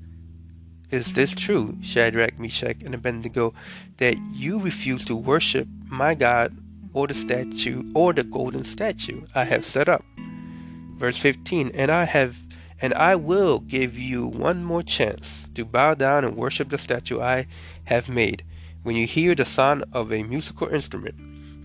Is 0.90 1.14
this 1.14 1.36
true, 1.36 1.78
Shadrach, 1.82 2.40
Meshach, 2.40 2.82
and 2.84 2.96
Abednego, 2.96 3.54
that 3.98 4.18
you 4.32 4.60
refuse 4.60 5.06
to 5.06 5.16
worship 5.16 5.68
my 5.86 6.16
God 6.16 6.58
or 6.94 7.08
the 7.08 7.14
statue 7.14 7.92
or 7.94 8.14
the 8.14 8.24
golden 8.24 8.64
statue 8.64 9.26
I 9.36 9.44
have 9.44 9.66
set 9.66 9.90
up? 9.90 10.04
Verse 10.98 11.18
15, 11.18 11.72
And 11.74 11.92
I 11.92 12.06
have 12.06 12.38
and 12.82 12.94
I 12.94 13.16
will 13.16 13.60
give 13.60 14.00
you 14.00 14.28
one 14.28 14.64
more 14.64 14.84
chance 14.84 15.48
to 15.56 15.66
bow 15.66 15.96
down 15.96 16.24
and 16.24 16.36
worship 16.36 16.70
the 16.70 16.78
statue 16.78 17.20
I 17.20 17.48
have 17.86 18.08
made 18.08 18.44
when 18.84 18.96
you 18.96 19.06
hear 19.06 19.36
the 19.36 19.46
sound 19.46 19.84
of 19.92 20.14
a 20.14 20.24
musical 20.24 20.68
instrument. 20.68 21.16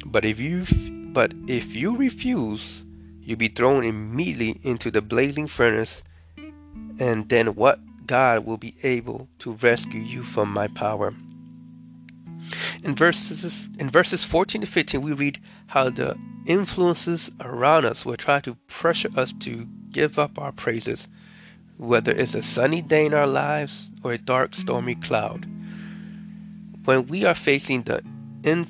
But 0.07 0.25
if 0.25 0.41
you 0.41 0.65
but 1.15 1.33
if 1.47 1.75
you 1.75 1.97
refuse, 1.97 2.85
you'll 3.21 3.39
be 3.39 3.49
thrown 3.49 3.85
immediately 3.85 4.61
into 4.63 4.91
the 4.91 5.01
blazing 5.01 5.47
furnace, 5.47 6.03
and 6.99 7.29
then 7.31 7.55
what 7.55 7.81
God 8.07 8.45
will 8.45 8.59
be 8.59 8.75
able 8.83 9.29
to 9.39 9.53
rescue 9.53 10.01
you 10.01 10.23
from 10.23 10.53
my 10.53 10.69
power. 10.69 11.15
In 12.83 12.95
verses 12.95 13.71
in 13.79 13.89
verses 13.89 14.25
14 14.25 14.61
to 14.61 14.67
15 14.67 15.01
we 15.01 15.13
read 15.15 15.41
how 15.69 15.89
the 15.89 16.19
influences 16.45 17.31
around 17.41 17.87
us 17.87 18.05
will 18.05 18.19
try 18.19 18.41
to 18.41 18.57
pressure 18.67 19.09
us 19.17 19.33
to 19.41 19.67
give 19.91 20.19
up 20.19 20.39
our 20.39 20.53
praises, 20.53 21.09
whether 21.79 22.13
it's 22.13 22.35
a 22.35 22.43
sunny 22.43 22.83
day 22.83 23.07
in 23.07 23.15
our 23.15 23.27
lives 23.27 23.91
or 24.03 24.13
a 24.13 24.19
dark 24.19 24.55
stormy 24.55 24.95
cloud 24.97 25.49
when 26.85 27.07
we 27.07 27.25
are 27.25 27.35
facing 27.35 27.83
the 27.83 28.03
in, 28.43 28.67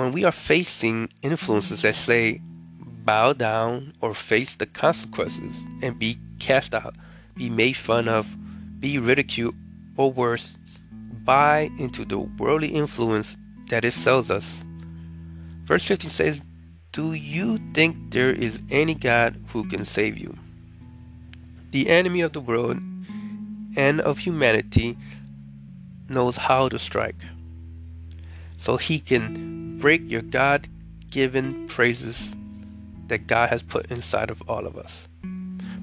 when 0.00 0.12
we 0.12 0.24
are 0.24 0.32
facing 0.32 1.10
influences 1.20 1.82
that 1.82 1.94
say 1.94 2.40
bow 2.80 3.34
down 3.34 3.92
or 4.00 4.14
face 4.14 4.56
the 4.56 4.64
consequences 4.64 5.64
and 5.82 5.98
be 5.98 6.16
cast 6.38 6.74
out, 6.74 6.94
be 7.36 7.50
made 7.50 7.76
fun 7.76 8.08
of, 8.08 8.26
be 8.80 8.98
ridiculed, 8.98 9.54
or 9.98 10.10
worse, 10.10 10.56
buy 11.24 11.70
into 11.78 12.04
the 12.06 12.18
worldly 12.18 12.68
influence 12.68 13.36
that 13.68 13.84
it 13.84 13.92
sells 13.92 14.30
us. 14.30 14.64
Verse 15.64 15.84
15 15.84 16.10
says, 16.10 16.42
Do 16.92 17.12
you 17.12 17.58
think 17.74 18.10
there 18.10 18.32
is 18.32 18.60
any 18.70 18.94
God 18.94 19.38
who 19.48 19.68
can 19.68 19.84
save 19.84 20.16
you? 20.16 20.34
The 21.72 21.90
enemy 21.90 22.22
of 22.22 22.32
the 22.32 22.40
world 22.40 22.78
and 23.76 24.00
of 24.00 24.18
humanity 24.18 24.96
knows 26.08 26.36
how 26.36 26.68
to 26.68 26.78
strike 26.78 27.22
so 28.56 28.76
he 28.76 28.98
can 28.98 29.59
break 29.80 30.08
your 30.08 30.22
God 30.22 30.68
given 31.10 31.66
praises 31.66 32.36
that 33.08 33.26
God 33.26 33.48
has 33.48 33.62
put 33.62 33.90
inside 33.90 34.30
of 34.30 34.42
all 34.48 34.66
of 34.66 34.76
us. 34.76 35.08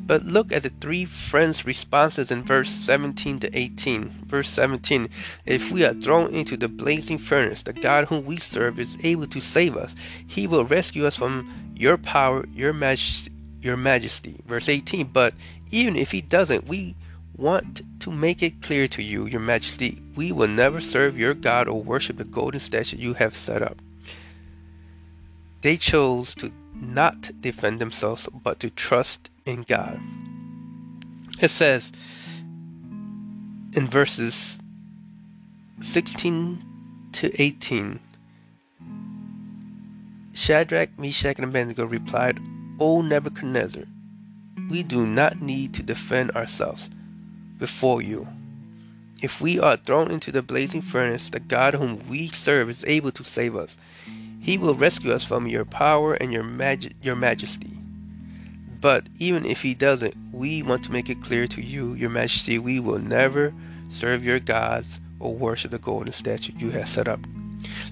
But 0.08 0.24
look 0.24 0.54
at 0.54 0.63
the 0.63 0.70
three 0.70 1.04
friends' 1.04 1.66
responses 1.66 2.32
in 2.32 2.44
verse 2.44 2.70
17 2.70 3.39
to 3.39 3.58
18. 3.58 4.24
Verse 4.25 4.48
17 4.48 5.10
If 5.46 5.70
we 5.70 5.84
are 5.84 5.94
thrown 5.94 6.34
into 6.34 6.56
the 6.56 6.70
blazing 6.70 7.18
furnace, 7.18 7.63
the 7.63 7.74
God 7.74 8.06
whom 8.06 8.24
we 8.24 8.38
serve 8.38 8.80
is 8.80 8.98
able 9.04 9.27
to 9.27 9.42
save 9.42 9.75
us. 9.75 9.96
He 10.25 10.48
will 10.48 10.63
rescue 10.63 11.06
us 11.06 11.18
from 11.18 11.74
your 11.75 11.98
power, 11.98 12.46
your. 12.54 12.74
Your 13.60 13.75
majesty. 13.75 14.39
Verse 14.46 14.70
18 14.70 15.08
But 15.08 15.34
even 15.72 15.98
if 15.98 16.12
he 16.12 16.22
doesn't, 16.22 16.68
we 16.68 16.96
want 17.36 17.82
to 18.00 18.12
make 18.12 18.42
it 18.42 18.62
clear 18.62 18.88
to 18.88 19.04
you, 19.04 19.25
your 19.25 19.42
majesty, 19.42 20.01
we 20.16 20.32
will 20.32 20.48
never 20.48 20.80
serve 20.80 21.20
your 21.20 21.34
God 21.34 21.68
or 21.68 21.82
worship 21.82 22.18
the 22.18 22.24
golden 22.24 22.62
statue 22.62 22.98
you 22.98 23.16
have 23.16 23.36
set 23.36 23.62
up. 23.62 23.77
They 25.68 25.76
chose 25.76 26.34
to 26.36 26.50
not 26.74 27.42
defend 27.42 27.82
themselves, 27.82 28.30
but 28.32 28.62
to 28.62 28.70
trust 28.70 29.30
in 29.46 29.64
God. 29.64 30.00
It 31.42 31.50
says 31.50 31.92
in 33.74 33.86
verses 33.88 34.60
16 35.82 36.64
to 37.12 37.42
18 37.42 38.00
Shadrach, 40.34 40.98
Meshach, 40.98 41.36
and 41.36 41.44
Abednego 41.50 41.84
replied, 41.84 42.40
O 42.80 43.02
Nebuchadnezzar, 43.02 43.84
we 44.70 44.84
do 44.84 45.06
not 45.06 45.42
need 45.42 45.74
to 45.74 45.84
defend 45.84 46.32
ourselves 46.32 46.90
before 47.58 48.02
you. 48.02 48.26
If 49.22 49.42
we 49.42 49.60
are 49.60 49.76
thrown 49.76 50.12
into 50.12 50.32
the 50.32 50.42
blazing 50.42 50.82
furnace, 50.82 51.30
the 51.30 51.42
God 51.42 51.74
whom 51.74 52.08
we 52.08 52.30
serve 52.30 52.70
is 52.70 52.86
able 52.86 53.12
to 53.12 53.26
save 53.26 53.54
us. 53.54 53.76
He 54.48 54.58
will 54.58 54.75
rescue 54.75 55.12
us 55.12 55.25
from 55.25 55.46
your 55.46 55.66
power 55.66 56.13
and 56.13 56.32
your, 56.32 56.46
your 57.01 57.18
majesty. 57.18 57.77
But 58.80 59.08
even 59.20 59.46
if 59.46 59.62
he 59.62 59.75
doesn't, 59.75 60.16
we 60.32 60.63
want 60.63 60.86
to 60.86 60.92
make 60.94 61.10
it 61.10 61.22
clear 61.22 61.48
to 61.48 61.62
you, 61.62 61.96
your 61.96 62.10
majesty, 62.10 62.58
we 62.58 62.80
will 62.80 62.98
never 62.98 63.54
serve 63.89 64.24
your 64.24 64.39
gods 64.39 65.01
or 65.20 65.36
worship 65.36 65.72
the 65.72 65.77
golden 65.77 66.13
statue 66.13 66.54
you 66.58 66.70
have 66.70 66.88
set 66.88 67.10
up. 67.10 67.20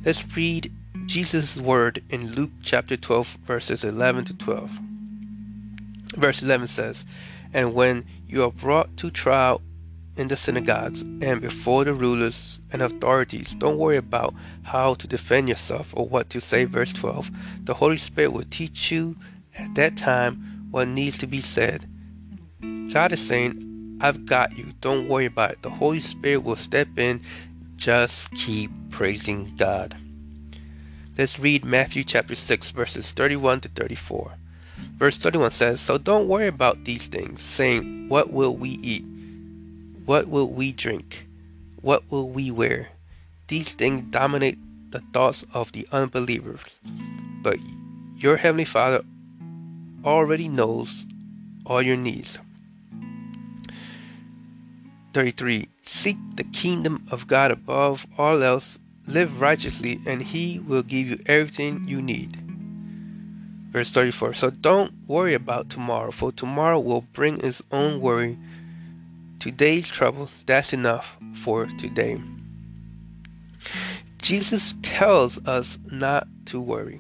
Let's 0.05 0.23
read 0.33 0.71
Jesus' 1.07 1.57
word 1.57 2.01
in 2.09 2.31
Luke 2.35 2.51
chapter 2.63 2.95
12, 2.95 3.37
verses 3.43 3.83
11 3.83 4.23
to 4.23 4.33
12. 4.35 4.71
Verse 6.13 6.41
11 6.41 6.67
says, 6.67 7.03
and 7.53 7.73
when 7.73 8.05
you 8.29 8.45
are 8.45 8.51
brought 8.51 8.95
to 8.95 9.11
trial 9.11 9.61
in 10.17 10.27
the 10.27 10.35
synagogues 10.35 11.01
and 11.01 11.41
before 11.41 11.83
the 11.83 11.93
rulers 11.93 12.59
and 12.71 12.81
authorities. 12.81 13.55
Don't 13.55 13.77
worry 13.77 13.97
about 13.97 14.33
how 14.63 14.93
to 14.95 15.07
defend 15.07 15.49
yourself 15.49 15.93
or 15.95 16.07
what 16.07 16.29
to 16.31 16.41
say. 16.41 16.65
Verse 16.65 16.93
12. 16.93 17.29
The 17.65 17.73
Holy 17.73 17.97
Spirit 17.97 18.31
will 18.31 18.45
teach 18.49 18.91
you 18.91 19.15
at 19.57 19.75
that 19.75 19.97
time 19.97 20.67
what 20.71 20.87
needs 20.87 21.17
to 21.19 21.27
be 21.27 21.41
said. 21.41 21.87
God 22.91 23.11
is 23.11 23.25
saying, 23.25 23.97
I've 24.01 24.25
got 24.25 24.57
you. 24.57 24.73
Don't 24.81 25.07
worry 25.07 25.25
about 25.25 25.51
it. 25.51 25.61
The 25.61 25.69
Holy 25.69 25.99
Spirit 25.99 26.43
will 26.43 26.55
step 26.55 26.87
in. 26.97 27.21
Just 27.75 28.31
keep 28.31 28.71
praising 28.89 29.53
God. 29.57 29.97
Let's 31.17 31.39
read 31.39 31.63
Matthew 31.63 32.03
chapter 32.03 32.35
6, 32.35 32.71
verses 32.71 33.11
31 33.11 33.61
to 33.61 33.69
34. 33.69 34.33
Verse 34.97 35.17
31 35.17 35.51
says, 35.51 35.79
So 35.79 35.97
don't 35.97 36.27
worry 36.27 36.47
about 36.47 36.83
these 36.83 37.07
things, 37.07 37.41
saying, 37.41 38.09
What 38.09 38.31
will 38.31 38.55
we 38.55 38.69
eat? 38.69 39.05
What 40.05 40.27
will 40.27 40.49
we 40.49 40.71
drink? 40.71 41.27
What 41.81 42.09
will 42.09 42.29
we 42.29 42.51
wear? 42.51 42.89
These 43.47 43.73
things 43.73 44.03
dominate 44.09 44.57
the 44.91 45.01
thoughts 45.13 45.45
of 45.53 45.71
the 45.71 45.87
unbelievers. 45.91 46.61
But 47.41 47.57
your 48.15 48.37
Heavenly 48.37 48.65
Father 48.65 49.03
already 50.03 50.47
knows 50.47 51.05
all 51.65 51.81
your 51.81 51.97
needs. 51.97 52.37
33. 55.13 55.67
Seek 55.83 56.17
the 56.35 56.43
kingdom 56.43 57.05
of 57.11 57.27
God 57.27 57.51
above 57.51 58.05
all 58.17 58.43
else 58.43 58.79
Live 59.07 59.39
righteously, 59.39 59.99
and 60.07 60.21
He 60.23 60.59
will 60.59 60.81
give 60.81 61.07
you 61.07 61.19
everything 61.27 61.85
you 61.87 62.01
need. 62.01 62.37
Verse 63.71 63.91
34 63.91 64.33
So 64.33 64.49
don't 64.49 64.93
worry 65.07 65.35
about 65.35 65.69
tomorrow, 65.69 66.09
for 66.11 66.31
tomorrow 66.31 66.79
will 66.79 67.01
bring 67.13 67.39
its 67.41 67.61
own 67.71 68.01
worry. 68.01 68.39
Today's 69.45 69.87
trouble, 69.87 70.31
that's 70.47 70.73
enough 70.73 71.17
for 71.35 71.67
today. 71.77 72.19
Jesus 74.17 74.73
tells 74.81 75.37
us 75.45 75.77
not 75.91 76.27
to 76.45 76.59
worry. 76.59 76.99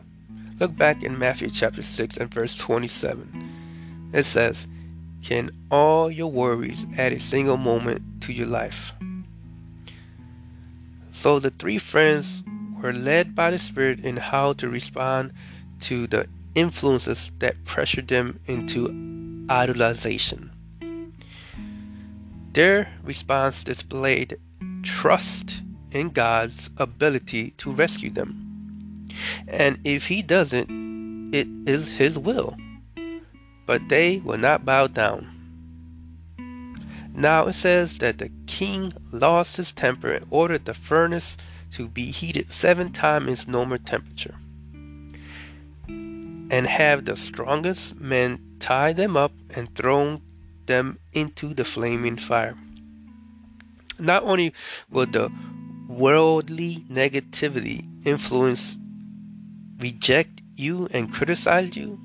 Look 0.59 0.77
back 0.77 1.01
in 1.01 1.17
Matthew 1.17 1.49
chapter 1.49 1.81
6 1.81 2.17
and 2.17 2.31
verse 2.31 2.55
27. 2.55 4.11
It 4.13 4.25
says, 4.25 4.67
Can 5.23 5.49
all 5.71 6.11
your 6.11 6.29
worries 6.29 6.85
add 6.99 7.13
a 7.13 7.19
single 7.19 7.57
moment 7.57 8.21
to 8.21 8.31
your 8.31 8.45
life? 8.45 8.93
So 11.09 11.39
the 11.39 11.49
three 11.49 11.79
friends 11.79 12.43
were 12.79 12.93
led 12.93 13.33
by 13.33 13.49
the 13.49 13.57
Spirit 13.57 14.05
in 14.05 14.17
how 14.17 14.53
to 14.53 14.69
respond 14.69 15.33
to 15.79 16.05
the 16.05 16.27
influences 16.53 17.31
that 17.39 17.63
pressured 17.65 18.09
them 18.09 18.39
into 18.45 18.89
idolization. 19.47 20.51
Their 22.55 22.87
response 23.03 23.65
displayed 23.65 24.37
trust 24.81 25.61
in 25.91 26.07
God's 26.07 26.69
ability 26.77 27.51
to 27.57 27.69
rescue 27.69 28.09
them. 28.09 29.09
And 29.45 29.77
if 29.83 30.07
He 30.07 30.21
doesn't, 30.21 31.33
it 31.35 31.47
is 31.67 31.89
His 31.89 32.17
will. 32.17 32.55
But 33.65 33.89
they 33.89 34.19
will 34.19 34.37
not 34.37 34.63
bow 34.63 34.87
down. 34.87 35.35
Now 37.13 37.47
it 37.47 37.53
says 37.53 37.97
that 37.97 38.19
the 38.19 38.31
king 38.47 38.93
lost 39.11 39.57
his 39.57 39.73
temper 39.73 40.11
and 40.11 40.25
ordered 40.29 40.63
the 40.63 40.73
furnace 40.73 41.35
to 41.71 41.89
be 41.89 42.05
heated 42.05 42.51
seven 42.51 42.93
times 42.93 43.29
its 43.29 43.47
normal 43.49 43.79
temperature, 43.79 44.35
and 45.87 46.67
have 46.67 47.03
the 47.03 47.17
strongest 47.17 47.99
men 47.99 48.39
tie 48.59 48.93
them 48.93 49.17
up 49.17 49.33
and 49.55 49.73
throw 49.75 50.21
them 50.65 50.99
into 51.13 51.53
the 51.53 51.65
flaming 51.65 52.17
fire. 52.17 52.55
Not 53.99 54.23
only 54.23 54.53
will 54.89 55.05
the 55.05 55.31
worldly 55.87 56.85
negativity 56.89 57.85
influence 58.05 58.77
reject 59.79 60.41
you 60.55 60.87
and 60.91 61.13
criticize 61.13 61.75
you, 61.75 61.99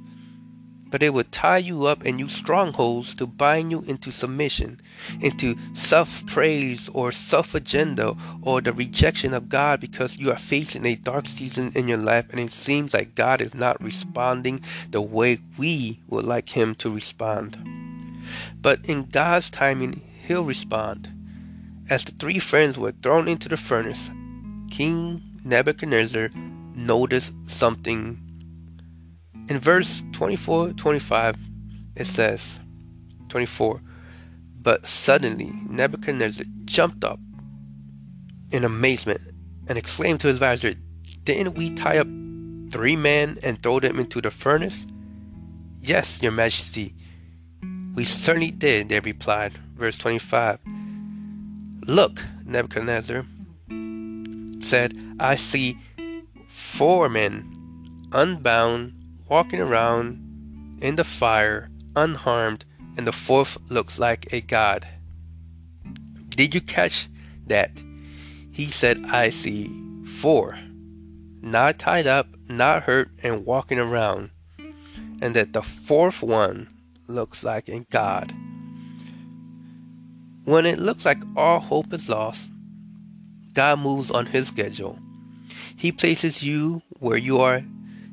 but 0.91 1.03
it 1.03 1.15
will 1.15 1.25
tie 1.31 1.59
you 1.59 1.87
up 1.87 2.05
in 2.05 2.19
use 2.19 2.33
strongholds 2.33 3.15
to 3.15 3.27
bind 3.27 3.71
you 3.71 3.83
into 3.83 4.11
submission, 4.11 4.81
into 5.21 5.57
self 5.73 6.27
praise 6.27 6.89
or 6.89 7.13
self 7.13 7.55
agenda 7.55 8.17
or 8.43 8.61
the 8.61 8.73
rejection 8.73 9.33
of 9.33 9.49
God 9.49 9.81
because 9.81 10.19
you 10.19 10.31
are 10.33 10.39
facing 10.39 10.85
a 10.85 10.97
dark 10.97 11.27
season 11.27 11.71
in 11.75 11.87
your 11.87 11.99
life 11.99 12.27
and 12.31 12.41
it 12.41 12.53
seems 12.53 12.93
like 12.93 13.15
God 13.15 13.41
is 13.41 13.55
not 13.55 13.81
responding 13.81 14.63
the 14.91 15.01
way 15.01 15.39
we 15.57 16.01
would 16.09 16.25
like 16.25 16.49
Him 16.49 16.75
to 16.77 16.93
respond. 16.93 17.80
But 18.61 18.81
in 18.85 19.09
God's 19.09 19.51
timing, 19.51 20.03
He'll 20.27 20.45
respond. 20.45 21.09
As 21.89 22.05
the 22.05 22.13
three 22.13 22.39
friends 22.39 22.79
were 22.79 22.93
thrown 22.93 23.29
into 23.29 23.49
the 23.49 23.57
furnace, 23.57 24.11
King 24.71 25.23
Nebuchadnezzar 25.45 26.31
noticed 26.75 27.35
something 27.47 28.31
in 29.51 29.59
verse 29.59 30.05
24 30.13 30.75
25, 30.75 31.37
it 31.97 32.07
says, 32.07 32.61
24, 33.29 33.83
but 34.63 34.87
suddenly 34.87 35.53
Nebuchadnezzar 35.69 36.47
jumped 36.67 37.03
up 37.03 37.19
in 38.53 38.65
amazement 38.65 39.21
and 39.67 39.77
exclaimed 39.77 40.21
to 40.21 40.29
his 40.29 40.37
advisor, 40.37 40.75
Didn't 41.25 41.57
we 41.57 41.71
tie 41.75 41.99
up 41.99 42.07
three 42.71 42.95
men 42.95 43.39
and 43.43 43.61
throw 43.61 43.81
them 43.81 43.99
into 43.99 44.21
the 44.21 44.31
furnace? 44.31 44.87
Yes, 45.83 46.23
your 46.23 46.33
majesty, 46.33 46.95
we 47.95 48.05
certainly 48.05 48.51
did, 48.51 48.89
they 48.89 49.01
replied. 49.01 49.59
Verse 49.77 49.97
25. 49.99 50.59
Look, 51.87 52.23
Nebuchadnezzar 52.45 53.27
said, 54.61 54.95
I 55.19 55.35
see 55.35 55.79
four 56.49 57.09
men 57.09 57.53
unbound 58.13 58.95
walking 59.29 59.61
around 59.61 60.79
in 60.81 60.97
the 60.97 61.05
fire 61.05 61.71
unharmed, 61.97 62.65
and 62.97 63.07
the 63.07 63.13
fourth 63.13 63.59
looks 63.71 63.99
like 63.99 64.33
a 64.33 64.41
god. 64.41 64.87
Did 66.29 66.55
you 66.55 66.61
catch 66.61 67.09
that? 67.47 67.83
He 68.53 68.67
said, 68.67 69.05
I 69.07 69.31
see 69.31 69.69
four, 70.07 70.59
not 71.41 71.79
tied 71.79 72.07
up, 72.07 72.29
not 72.49 72.85
hurt, 72.85 73.11
and 73.23 73.47
walking 73.47 73.79
around, 73.79 74.31
and 75.21 75.35
that 75.35 75.53
the 75.53 75.63
fourth 75.63 76.23
one 76.23 76.69
looks 77.11 77.45
like 77.45 77.69
in 77.69 77.87
god. 77.91 78.33
When 80.45 80.67
it 80.67 80.79
looks 80.79 81.05
like 81.05 81.19
all 81.37 81.61
hope 81.61 81.93
is 81.93 82.09
lost, 82.09 82.51
God 83.53 83.81
moves 83.81 84.11
on 84.11 84.27
his 84.27 84.49
schedule. 84.49 84.99
He 85.77 85.93
places 85.93 86.43
you 86.43 86.83
where 86.99 87.17
you 87.17 87.39
are 87.39 87.63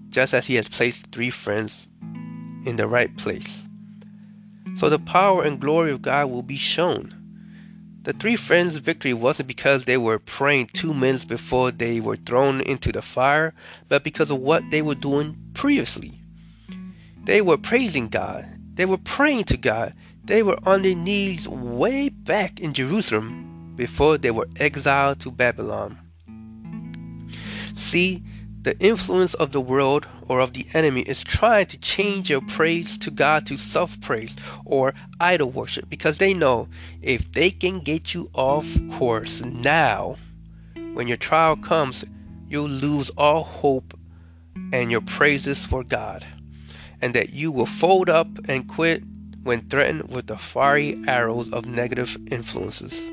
just 0.09 0.33
as 0.33 0.45
he 0.47 0.55
has 0.55 0.67
placed 0.67 1.11
three 1.11 1.29
friends 1.29 1.89
in 2.65 2.75
the 2.75 2.87
right 2.87 3.15
place. 3.17 3.67
So 4.75 4.89
the 4.89 4.99
power 4.99 5.43
and 5.43 5.59
glory 5.59 5.91
of 5.91 6.01
God 6.01 6.29
will 6.29 6.43
be 6.43 6.57
shown. 6.57 7.13
The 8.03 8.13
three 8.13 8.37
friends' 8.37 8.77
victory 8.77 9.13
wasn't 9.13 9.47
because 9.47 9.83
they 9.83 9.97
were 9.97 10.19
praying 10.19 10.67
two 10.67 10.93
minutes 10.93 11.25
before 11.25 11.71
they 11.71 11.99
were 11.99 12.15
thrown 12.15 12.61
into 12.61 12.91
the 12.91 13.01
fire, 13.01 13.53
but 13.89 14.03
because 14.03 14.29
of 14.29 14.39
what 14.39 14.63
they 14.71 14.81
were 14.81 14.95
doing 14.95 15.35
previously. 15.53 16.19
They 17.25 17.41
were 17.41 17.57
praising 17.57 18.07
God, 18.07 18.45
they 18.77 18.85
were 18.85 18.97
praying 18.97 19.43
to 19.45 19.57
God, 19.57 19.93
they 20.23 20.41
were 20.43 20.59
on 20.63 20.83
their 20.83 20.95
knees 20.95 21.47
way 21.47 22.09
back 22.09 22.59
in 22.59 22.73
Jerusalem 22.73 23.73
before 23.75 24.17
they 24.17 24.31
were 24.31 24.47
exiled 24.57 25.19
to 25.21 25.31
Babylon. 25.31 25.97
See, 27.75 28.23
the 28.61 28.77
influence 28.79 29.33
of 29.35 29.51
the 29.51 29.61
world 29.61 30.07
or 30.27 30.41
of 30.41 30.53
the 30.53 30.65
enemy 30.73 31.01
is 31.01 31.23
trying 31.23 31.67
to 31.67 31.77
change 31.77 32.29
your 32.29 32.41
praise 32.41 32.97
to 32.97 33.11
God 33.11 33.45
to 33.47 33.57
self 33.57 33.99
praise 34.01 34.35
or 34.65 34.93
idol 35.19 35.51
worship 35.51 35.89
because 35.89 36.17
they 36.17 36.33
know 36.33 36.67
if 37.01 37.31
they 37.31 37.49
can 37.49 37.79
get 37.79 38.13
you 38.13 38.29
off 38.33 38.67
course 38.91 39.41
now, 39.41 40.17
when 40.93 41.07
your 41.07 41.17
trial 41.17 41.55
comes, 41.55 42.03
you'll 42.49 42.67
lose 42.67 43.09
all 43.11 43.43
hope 43.43 43.97
and 44.73 44.91
your 44.91 45.01
praises 45.01 45.65
for 45.65 45.83
God, 45.83 46.25
and 47.01 47.13
that 47.13 47.33
you 47.33 47.51
will 47.51 47.65
fold 47.65 48.09
up 48.09 48.27
and 48.47 48.67
quit 48.67 49.03
when 49.43 49.61
threatened 49.61 50.09
with 50.09 50.27
the 50.27 50.37
fiery 50.37 51.01
arrows 51.07 51.51
of 51.53 51.65
negative 51.65 52.17
influences. 52.31 53.11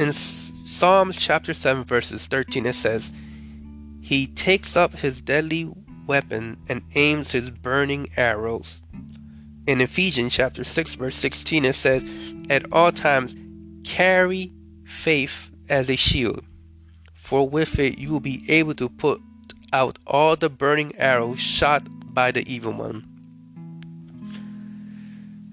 In 0.00 0.12
Psalms 0.12 1.16
chapter 1.16 1.54
7, 1.54 1.84
verses 1.84 2.26
13, 2.26 2.66
it 2.66 2.74
says, 2.74 3.12
he 4.02 4.26
takes 4.26 4.76
up 4.76 4.94
his 4.94 5.22
deadly 5.22 5.72
weapon 6.06 6.56
and 6.68 6.82
aims 6.96 7.30
his 7.30 7.50
burning 7.50 8.08
arrows. 8.16 8.82
In 9.66 9.80
Ephesians 9.80 10.32
chapter 10.34 10.64
6 10.64 10.94
verse 10.96 11.14
16 11.14 11.64
it 11.64 11.74
says, 11.74 12.04
At 12.50 12.70
all 12.72 12.90
times 12.90 13.36
carry 13.84 14.52
faith 14.84 15.50
as 15.68 15.88
a 15.88 15.96
shield, 15.96 16.44
for 17.14 17.48
with 17.48 17.78
it 17.78 17.96
you 17.96 18.10
will 18.10 18.20
be 18.20 18.42
able 18.48 18.74
to 18.74 18.88
put 18.88 19.22
out 19.72 20.00
all 20.04 20.34
the 20.34 20.50
burning 20.50 20.92
arrows 20.98 21.38
shot 21.38 21.86
by 22.12 22.30
the 22.30 22.50
evil 22.52 22.72
one. 22.72 23.06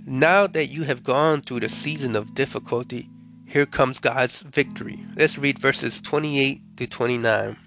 Now 0.06 0.48
that 0.48 0.68
you 0.68 0.84
have 0.84 1.04
gone 1.04 1.42
through 1.42 1.60
the 1.62 1.70
season 1.70 2.16
of 2.16 2.34
difficulty, 2.34 3.10
here 3.46 3.66
comes 3.66 4.00
God's 4.00 4.42
victory. 4.42 5.04
Let's 5.16 5.38
read 5.38 5.60
verses 5.60 6.02
28 6.02 6.78
to 6.78 6.88
29. 6.88 7.58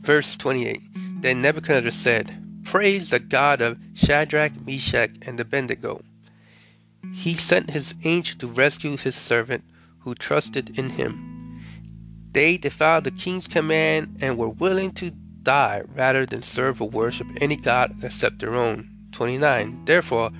Verse 0.00 0.36
28 0.36 0.80
Then 1.20 1.42
Nebuchadnezzar 1.42 1.90
said, 1.90 2.62
Praise 2.64 3.10
the 3.10 3.18
God 3.18 3.60
of 3.60 3.78
Shadrach, 3.94 4.64
Meshach, 4.64 5.10
and 5.26 5.40
Abednego. 5.40 6.02
He 7.12 7.34
sent 7.34 7.70
his 7.70 7.94
angel 8.04 8.38
to 8.38 8.46
rescue 8.46 8.96
his 8.96 9.16
servant 9.16 9.64
who 10.00 10.14
trusted 10.14 10.78
in 10.78 10.90
him. 10.90 11.60
They 12.32 12.56
defied 12.56 13.04
the 13.04 13.10
king's 13.10 13.48
command 13.48 14.18
and 14.20 14.38
were 14.38 14.48
willing 14.48 14.92
to 14.92 15.10
die 15.50 15.82
rather 15.96 16.24
than 16.24 16.42
serve 16.42 16.80
or 16.80 16.88
worship 16.88 17.26
any 17.40 17.56
god 17.56 17.88
except 18.04 18.38
their 18.38 18.54
own. 18.54 18.88
29. 19.10 19.84
Therefore, 19.84 20.30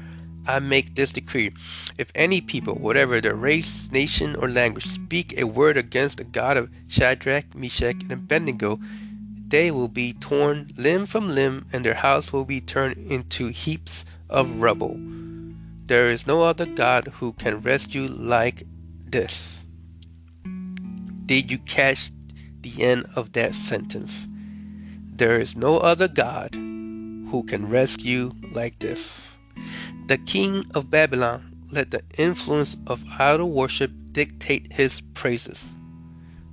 I 0.47 0.61
make 0.61 0.95
this 0.95 1.11
decree. 1.11 1.51
If 1.99 2.13
any 2.15 2.41
people, 2.41 2.77
whatever 2.77 3.21
their 3.21 3.35
race, 3.35 3.91
nation, 3.91 4.37
or 4.37 4.49
language, 4.49 4.87
speak 4.87 5.35
a 5.37 5.51
word 5.59 5.77
against 5.77 6.19
the 6.19 6.25
God 6.25 6.57
of 6.57 6.71
Shadrach, 6.87 7.57
Meshach, 7.57 8.01
and 8.03 8.13
Abednego, 8.13 8.79
they 9.49 9.73
will 9.73 9.89
be 9.89 10.13
torn 10.13 10.71
limb 10.77 11.07
from 11.07 11.35
limb, 11.35 11.67
and 11.73 11.85
their 11.85 12.01
house 12.07 12.33
will 12.33 12.45
be 12.45 12.61
turned 12.61 12.97
into 12.97 13.49
heaps 13.49 14.05
of 14.29 14.61
rubble. 14.63 14.97
There 15.87 16.07
is 16.07 16.25
no 16.25 16.43
other 16.43 16.67
God 16.67 17.09
who 17.19 17.33
can 17.33 17.63
rescue 17.63 18.07
like 18.07 18.63
this. 19.05 19.65
Did 21.27 21.51
you 21.51 21.59
catch 21.59 22.13
the 22.61 22.85
end 22.85 23.07
of 23.17 23.33
that 23.33 23.55
sentence? 23.57 24.29
There 25.21 25.39
is 25.39 25.55
no 25.55 25.77
other 25.77 26.09
God 26.09 26.55
who 26.55 27.45
can 27.47 27.69
rescue 27.69 28.33
like 28.53 28.79
this. 28.79 29.37
The 30.07 30.17
king 30.17 30.65
of 30.75 30.89
Babylon 30.89 31.59
let 31.71 31.91
the 31.91 32.01
influence 32.17 32.79
of 32.87 33.05
idol 33.19 33.51
worship 33.51 33.91
dictate 34.13 34.73
his 34.73 35.03
praises. 35.13 35.75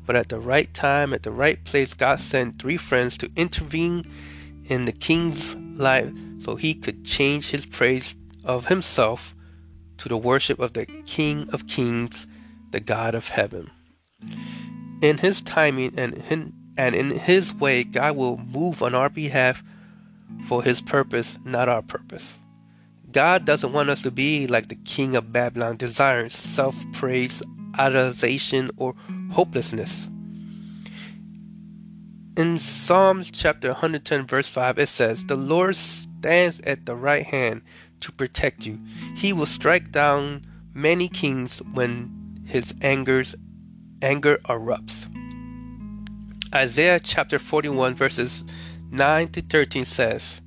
But 0.05 0.17
at 0.17 0.27
the 0.27 0.41
right 0.41 0.73
time, 0.73 1.13
at 1.13 1.23
the 1.23 1.31
right 1.31 1.63
place, 1.63 1.93
God 1.93 2.19
sent 2.19 2.59
three 2.59 2.75
friends 2.75 3.17
to 3.19 3.31
intervene 3.37 4.03
in 4.65 4.83
the 4.83 4.91
king's 4.91 5.55
life 5.55 6.11
so 6.39 6.57
he 6.57 6.73
could 6.73 7.05
change 7.05 7.51
his 7.51 7.65
praise 7.65 8.17
of 8.43 8.67
himself 8.67 9.33
to 9.99 10.09
the 10.09 10.17
worship 10.17 10.59
of 10.59 10.73
the 10.73 10.85
King 11.05 11.49
of 11.53 11.67
Kings, 11.67 12.27
the 12.71 12.81
God 12.81 13.15
of 13.15 13.29
heaven. 13.29 13.71
In 15.01 15.19
his 15.19 15.39
timing 15.39 15.97
and 15.97 16.15
in, 16.29 16.51
and 16.77 16.95
in 16.95 17.11
his 17.11 17.53
way, 17.53 17.83
God 17.83 18.15
will 18.15 18.37
move 18.37 18.83
on 18.83 18.93
our 18.93 19.09
behalf 19.09 19.63
for 20.45 20.63
his 20.63 20.81
purpose, 20.81 21.39
not 21.43 21.67
our 21.67 21.81
purpose. 21.81 22.39
God 23.11 23.45
doesn't 23.45 23.73
want 23.73 23.89
us 23.89 24.01
to 24.03 24.11
be 24.11 24.47
like 24.47 24.67
the 24.67 24.75
king 24.75 25.15
of 25.15 25.33
Babylon, 25.33 25.77
desiring 25.77 26.29
self 26.29 26.75
praise, 26.93 27.41
idolization, 27.73 28.69
or 28.77 28.95
hopelessness. 29.31 30.09
In 32.37 32.59
Psalms 32.59 33.31
chapter 33.31 33.69
110, 33.69 34.27
verse 34.27 34.47
5, 34.47 34.77
it 34.77 34.89
says, 34.89 35.25
The 35.25 35.35
Lord 35.35 35.75
stands 35.75 36.59
at 36.59 36.85
the 36.85 36.95
right 36.95 37.25
hand 37.25 37.63
to 38.01 38.11
protect 38.11 38.65
you. 38.65 38.79
He 39.15 39.33
will 39.33 39.47
strike 39.47 39.91
down 39.91 40.45
many 40.75 41.09
kings 41.09 41.59
when 41.73 42.43
his 42.45 42.75
anger's, 42.81 43.33
anger 44.03 44.37
erupts. 44.45 45.07
Isaiah 46.55 46.99
chapter 46.99 47.39
41, 47.39 47.95
verses 47.95 48.45
9 48.91 49.27
to 49.29 49.41
13 49.41 49.83
says, 49.83 50.41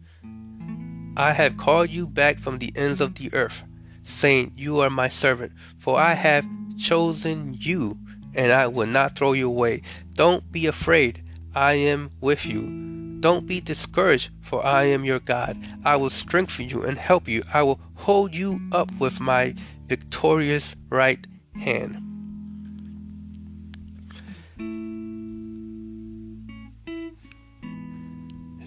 I 1.16 1.32
have 1.32 1.58
called 1.58 1.90
you 1.90 2.06
back 2.06 2.38
from 2.38 2.58
the 2.58 2.72
ends 2.74 3.00
of 3.02 3.16
the 3.16 3.32
earth, 3.34 3.64
saying, 4.02 4.52
You 4.54 4.80
are 4.80 4.88
my 4.88 5.10
servant, 5.10 5.52
for 5.78 6.00
I 6.00 6.14
have 6.14 6.46
chosen 6.78 7.54
you, 7.58 7.98
and 8.34 8.50
I 8.50 8.66
will 8.66 8.86
not 8.86 9.14
throw 9.14 9.32
you 9.32 9.48
away. 9.48 9.82
Don't 10.14 10.50
be 10.50 10.66
afraid, 10.66 11.22
I 11.54 11.74
am 11.74 12.10
with 12.20 12.46
you. 12.46 13.18
Don't 13.20 13.46
be 13.46 13.60
discouraged, 13.60 14.30
for 14.40 14.64
I 14.64 14.84
am 14.84 15.04
your 15.04 15.20
God. 15.20 15.58
I 15.84 15.96
will 15.96 16.08
strengthen 16.08 16.70
you 16.70 16.82
and 16.82 16.96
help 16.96 17.28
you. 17.28 17.42
I 17.52 17.62
will 17.62 17.80
hold 17.96 18.34
you 18.34 18.58
up 18.72 18.90
with 18.98 19.20
my 19.20 19.54
victorious 19.86 20.74
right 20.88 21.26
hand. 21.56 22.09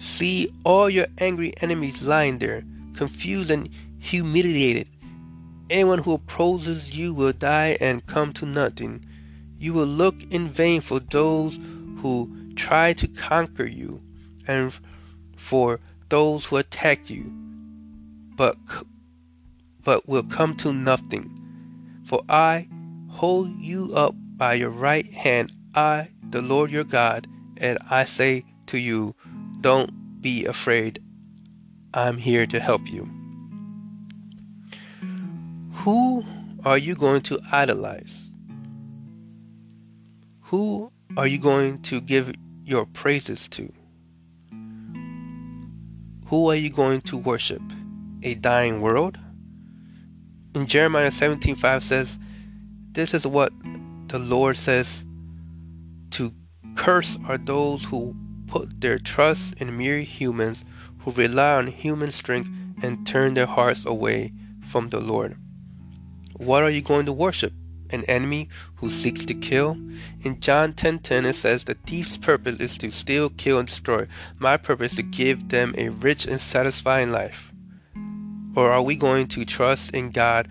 See 0.04 0.52
all 0.64 0.90
your 0.90 1.06
angry 1.16 1.54
enemies 1.62 2.02
lying 2.02 2.38
there, 2.38 2.62
confused 2.94 3.50
and 3.50 3.70
humiliated. 3.98 4.86
Anyone 5.70 6.00
who 6.00 6.12
opposes 6.12 6.94
you 6.94 7.14
will 7.14 7.32
die 7.32 7.78
and 7.80 8.04
come 8.04 8.34
to 8.34 8.44
nothing. 8.44 9.06
You 9.58 9.72
will 9.72 9.86
look 9.86 10.22
in 10.30 10.48
vain 10.48 10.82
for 10.82 11.00
those 11.00 11.58
who 12.00 12.52
try 12.54 12.92
to 12.92 13.08
conquer 13.08 13.64
you, 13.64 14.02
and 14.46 14.74
for 15.38 15.80
those 16.10 16.44
who 16.44 16.58
attack 16.58 17.08
you, 17.08 17.32
but 18.36 18.58
but 19.84 20.06
will 20.06 20.24
come 20.24 20.54
to 20.56 20.74
nothing. 20.74 21.30
For 22.04 22.22
I 22.28 22.68
hold 23.08 23.58
you 23.58 23.90
up 23.94 24.14
by 24.36 24.52
your 24.52 24.68
right 24.68 25.10
hand, 25.14 25.50
I, 25.74 26.10
the 26.28 26.42
Lord 26.42 26.70
your 26.70 26.84
God, 26.84 27.26
and 27.56 27.78
I 27.88 28.04
say 28.04 28.44
to 28.66 28.78
you, 28.78 29.14
don't 29.64 30.20
be 30.20 30.44
afraid. 30.44 31.02
I'm 31.94 32.18
here 32.18 32.46
to 32.46 32.60
help 32.60 32.86
you. 32.86 33.08
Who 35.76 36.22
are 36.66 36.76
you 36.76 36.94
going 36.94 37.22
to 37.22 37.40
idolize? 37.50 38.28
Who 40.42 40.92
are 41.16 41.26
you 41.26 41.38
going 41.38 41.80
to 41.84 42.02
give 42.02 42.34
your 42.66 42.84
praises 42.84 43.48
to? 43.56 43.72
Who 46.26 46.50
are 46.50 46.56
you 46.56 46.68
going 46.68 47.00
to 47.08 47.16
worship? 47.16 47.62
A 48.22 48.34
dying 48.34 48.82
world? 48.82 49.18
In 50.54 50.66
Jeremiah 50.66 51.10
17:5 51.10 51.82
says, 51.82 52.18
This 52.92 53.14
is 53.14 53.26
what 53.26 53.50
the 54.08 54.18
Lord 54.18 54.58
says 54.58 55.06
to 56.10 56.34
curse 56.76 57.16
are 57.26 57.38
those 57.38 57.82
who 57.84 58.14
put 58.54 58.80
their 58.80 59.00
trust 59.00 59.52
in 59.54 59.76
mere 59.76 59.98
humans 59.98 60.64
who 61.00 61.10
rely 61.10 61.54
on 61.54 61.66
human 61.66 62.12
strength 62.12 62.48
and 62.84 63.04
turn 63.04 63.34
their 63.34 63.46
hearts 63.46 63.84
away 63.84 64.32
from 64.64 64.90
the 64.90 65.00
Lord. 65.00 65.36
What 66.36 66.62
are 66.62 66.70
you 66.70 66.80
going 66.80 67.04
to 67.06 67.12
worship? 67.12 67.52
An 67.90 68.04
enemy 68.04 68.48
who 68.76 68.90
seeks 68.90 69.26
to 69.26 69.34
kill? 69.34 69.72
In 70.22 70.38
John 70.38 70.72
10:10 70.72 71.02
10, 71.02 71.26
it 71.26 71.34
says 71.34 71.64
the 71.64 71.74
thief's 71.74 72.16
purpose 72.16 72.60
is 72.60 72.78
to 72.78 72.92
steal, 72.92 73.28
kill 73.30 73.58
and 73.58 73.66
destroy. 73.66 74.06
My 74.38 74.56
purpose 74.56 74.92
is 74.92 74.98
to 74.98 75.02
give 75.02 75.48
them 75.48 75.74
a 75.76 75.88
rich 75.88 76.24
and 76.24 76.40
satisfying 76.40 77.10
life. 77.10 77.52
Or 78.54 78.70
are 78.70 78.82
we 78.82 78.94
going 78.94 79.26
to 79.34 79.44
trust 79.44 79.90
in 79.90 80.10
God 80.10 80.46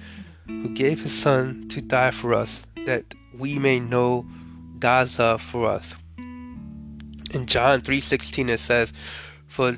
who 0.46 0.68
gave 0.68 1.00
his 1.04 1.18
son 1.18 1.70
to 1.70 1.80
die 1.80 2.12
for 2.12 2.34
us 2.34 2.68
that 2.86 3.06
we 3.34 3.58
may 3.58 3.80
know 3.80 4.26
God's 4.80 5.18
love 5.20 5.42
for 5.42 5.70
us? 5.70 5.96
In 7.34 7.48
John 7.48 7.82
3:16 7.82 8.48
it 8.48 8.60
says, 8.60 8.94
"For 9.48 9.76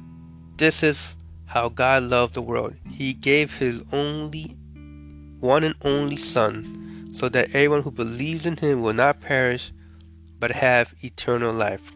this 0.57 0.83
is 0.83 1.15
how 1.45 1.69
God 1.69 2.03
loved 2.03 2.33
the 2.33 2.41
world. 2.41 2.75
He 2.91 3.13
gave 3.13 3.59
his 3.59 3.81
only 3.93 4.57
one 5.39 5.63
and 5.63 5.75
only 5.81 6.17
son, 6.17 7.11
so 7.13 7.29
that 7.29 7.51
everyone 7.51 7.83
who 7.83 7.91
believes 7.91 8.45
in 8.45 8.57
him 8.57 8.81
will 8.81 8.93
not 8.93 9.21
perish 9.21 9.71
but 10.37 10.51
have 10.51 10.93
eternal 11.01 11.53
life." 11.53 11.93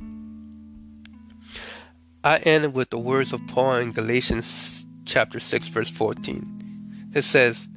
I 2.24 2.38
end 2.38 2.74
with 2.74 2.90
the 2.90 2.98
words 2.98 3.34
of 3.34 3.46
Paul 3.48 3.76
in 3.78 3.92
Galatians 3.92 4.86
chapter 5.06 5.42
6 5.42 5.68
verse 5.68 5.90
14. 5.90 7.12
It 7.14 7.24
says, 7.24 7.68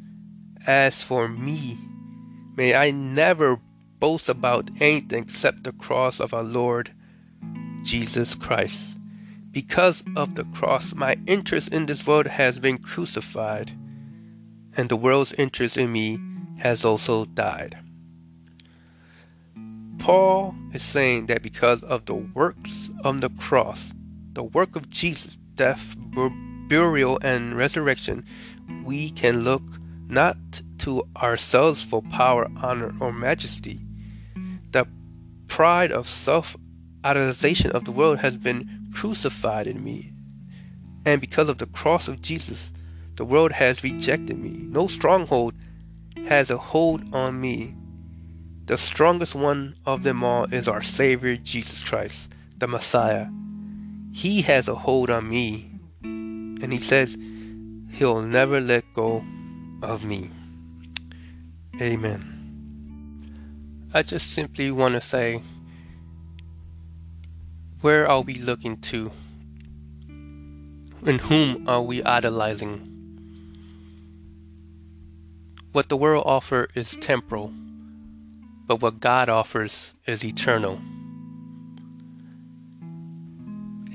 "As 0.69 1.03
for 1.03 1.29
me, 1.29 1.79
may 2.57 2.77
I 2.77 2.93
never 2.93 3.59
boast 3.99 4.29
about 4.29 4.71
anything 4.79 5.25
except 5.25 5.65
the 5.65 5.73
cross 5.73 6.21
of 6.21 6.33
our 6.33 6.45
Lord 6.45 6.93
Jesus 7.83 8.35
Christ. 8.35 8.97
Because 9.51 10.03
of 10.17 10.35
the 10.35 10.45
cross, 10.45 10.95
my 10.95 11.17
interest 11.27 11.69
in 11.73 11.87
this 11.87 12.07
world 12.07 12.27
has 12.27 12.59
been 12.59 12.79
crucified, 12.79 13.73
and 14.77 14.89
the 14.89 14.97
world's 14.97 15.33
interest 15.35 15.77
in 15.77 15.93
me 15.93 16.19
has 16.59 16.85
also 16.85 17.27
died. 17.27 17.79
Paul 19.99 20.55
is 20.73 20.83
saying 20.83 21.27
that 21.27 21.43
because 21.43 21.83
of 21.83 22.07
the 22.07 22.15
works 22.15 22.91
of 23.05 23.21
the 23.21 23.29
cross, 23.31 23.93
the 24.33 24.43
work 24.43 24.75
of 24.75 24.89
Jesus' 24.89 25.39
death, 25.55 25.95
burial, 26.69 27.19
and 27.23 27.57
resurrection, 27.57 28.25
we 28.85 29.11
can 29.11 29.45
look 29.45 29.63
not 30.09 30.37
to 30.79 31.03
ourselves 31.17 31.83
for 31.83 32.03
power, 32.03 32.49
honor, 32.63 32.93
or 33.01 33.13
majesty. 33.13 33.81
The 34.73 34.87
pride 35.47 35.93
of 35.93 36.09
self 36.09 36.57
idolization 37.05 37.71
of 37.71 37.85
the 37.85 37.93
world 37.93 38.19
has 38.19 38.37
been 38.37 38.91
crucified 38.95 39.67
in 39.67 39.83
me. 39.83 40.13
And 41.05 41.21
because 41.21 41.49
of 41.49 41.59
the 41.59 41.67
cross 41.67 42.09
of 42.09 42.23
Jesus, 42.23 42.73
the 43.17 43.25
world 43.25 43.53
has 43.53 43.83
rejected 43.83 44.39
me. 44.39 44.51
No 44.51 44.87
stronghold 44.87 45.55
has 46.27 46.51
a 46.51 46.57
hold 46.57 47.15
on 47.15 47.41
me. 47.41 47.75
The 48.67 48.79
strongest 48.79 49.35
one 49.35 49.77
of 49.85 50.03
them 50.03 50.23
all 50.23 50.45
is 50.45 50.69
our 50.69 50.83
Savior 50.83 51.37
Jesus 51.37 51.85
Christ, 51.85 52.31
the 52.59 52.69
Messiah. 52.69 53.27
He 54.13 54.43
has 54.43 54.69
a 54.69 54.75
hold 54.75 55.11
on 55.11 55.29
me, 55.29 55.71
and 56.03 56.73
He 56.73 56.79
says 56.79 57.19
He'll 57.91 58.23
never 58.23 58.61
let 58.61 58.85
go 58.95 59.25
of 59.83 60.05
me. 60.05 60.31
Amen. 61.81 62.29
I 63.93 64.03
just 64.03 64.33
simply 64.33 64.71
want 64.71 64.95
to 64.95 65.01
say, 65.01 65.43
where 67.83 68.09
are 68.09 68.21
we 68.21 68.35
looking 68.35 68.77
to? 68.79 69.11
And 71.05 71.21
whom 71.21 71.69
are 71.69 71.83
we 71.83 72.01
idolizing? 72.05 72.89
What 75.73 75.89
the 75.89 75.97
world 75.97 76.23
offers 76.25 76.71
is 76.77 76.97
temporal, 77.01 77.53
but 78.69 78.81
what 78.81 79.01
God 79.01 79.29
offers 79.29 79.95
is 80.07 80.25
eternal. 80.25 80.81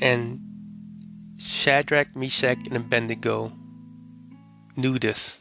And 0.02 0.41
Shadrach, 1.38 2.13
Meshach, 2.13 2.67
and 2.67 2.76
Abednego 2.76 3.54
knew 4.76 5.00
this. 5.00 5.39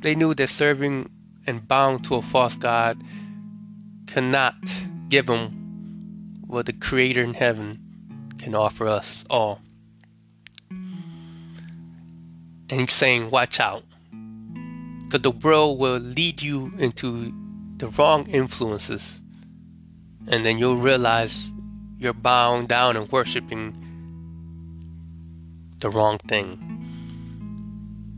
They 0.00 0.14
knew 0.14 0.34
that 0.34 0.48
serving 0.48 1.08
and 1.46 1.66
bound 1.66 2.04
to 2.04 2.16
a 2.16 2.22
false 2.22 2.56
God 2.56 3.02
cannot 4.06 4.56
give 5.08 5.26
them 5.26 5.61
what 6.52 6.66
the 6.66 6.72
Creator 6.72 7.22
in 7.22 7.32
heaven 7.32 7.80
can 8.38 8.54
offer 8.54 8.86
us 8.86 9.24
all. 9.30 9.62
And 10.70 11.48
he's 12.68 12.92
saying, 12.92 13.30
Watch 13.30 13.58
out. 13.58 13.84
Because 15.04 15.22
the 15.22 15.30
world 15.30 15.78
will 15.78 15.98
lead 15.98 16.42
you 16.42 16.72
into 16.78 17.32
the 17.78 17.88
wrong 17.88 18.26
influences. 18.26 19.22
And 20.26 20.44
then 20.44 20.58
you'll 20.58 20.76
realize 20.76 21.52
you're 21.98 22.12
bowing 22.12 22.66
down 22.66 22.96
and 22.96 23.10
worshiping 23.10 23.78
the 25.78 25.88
wrong 25.88 26.18
thing. 26.18 26.68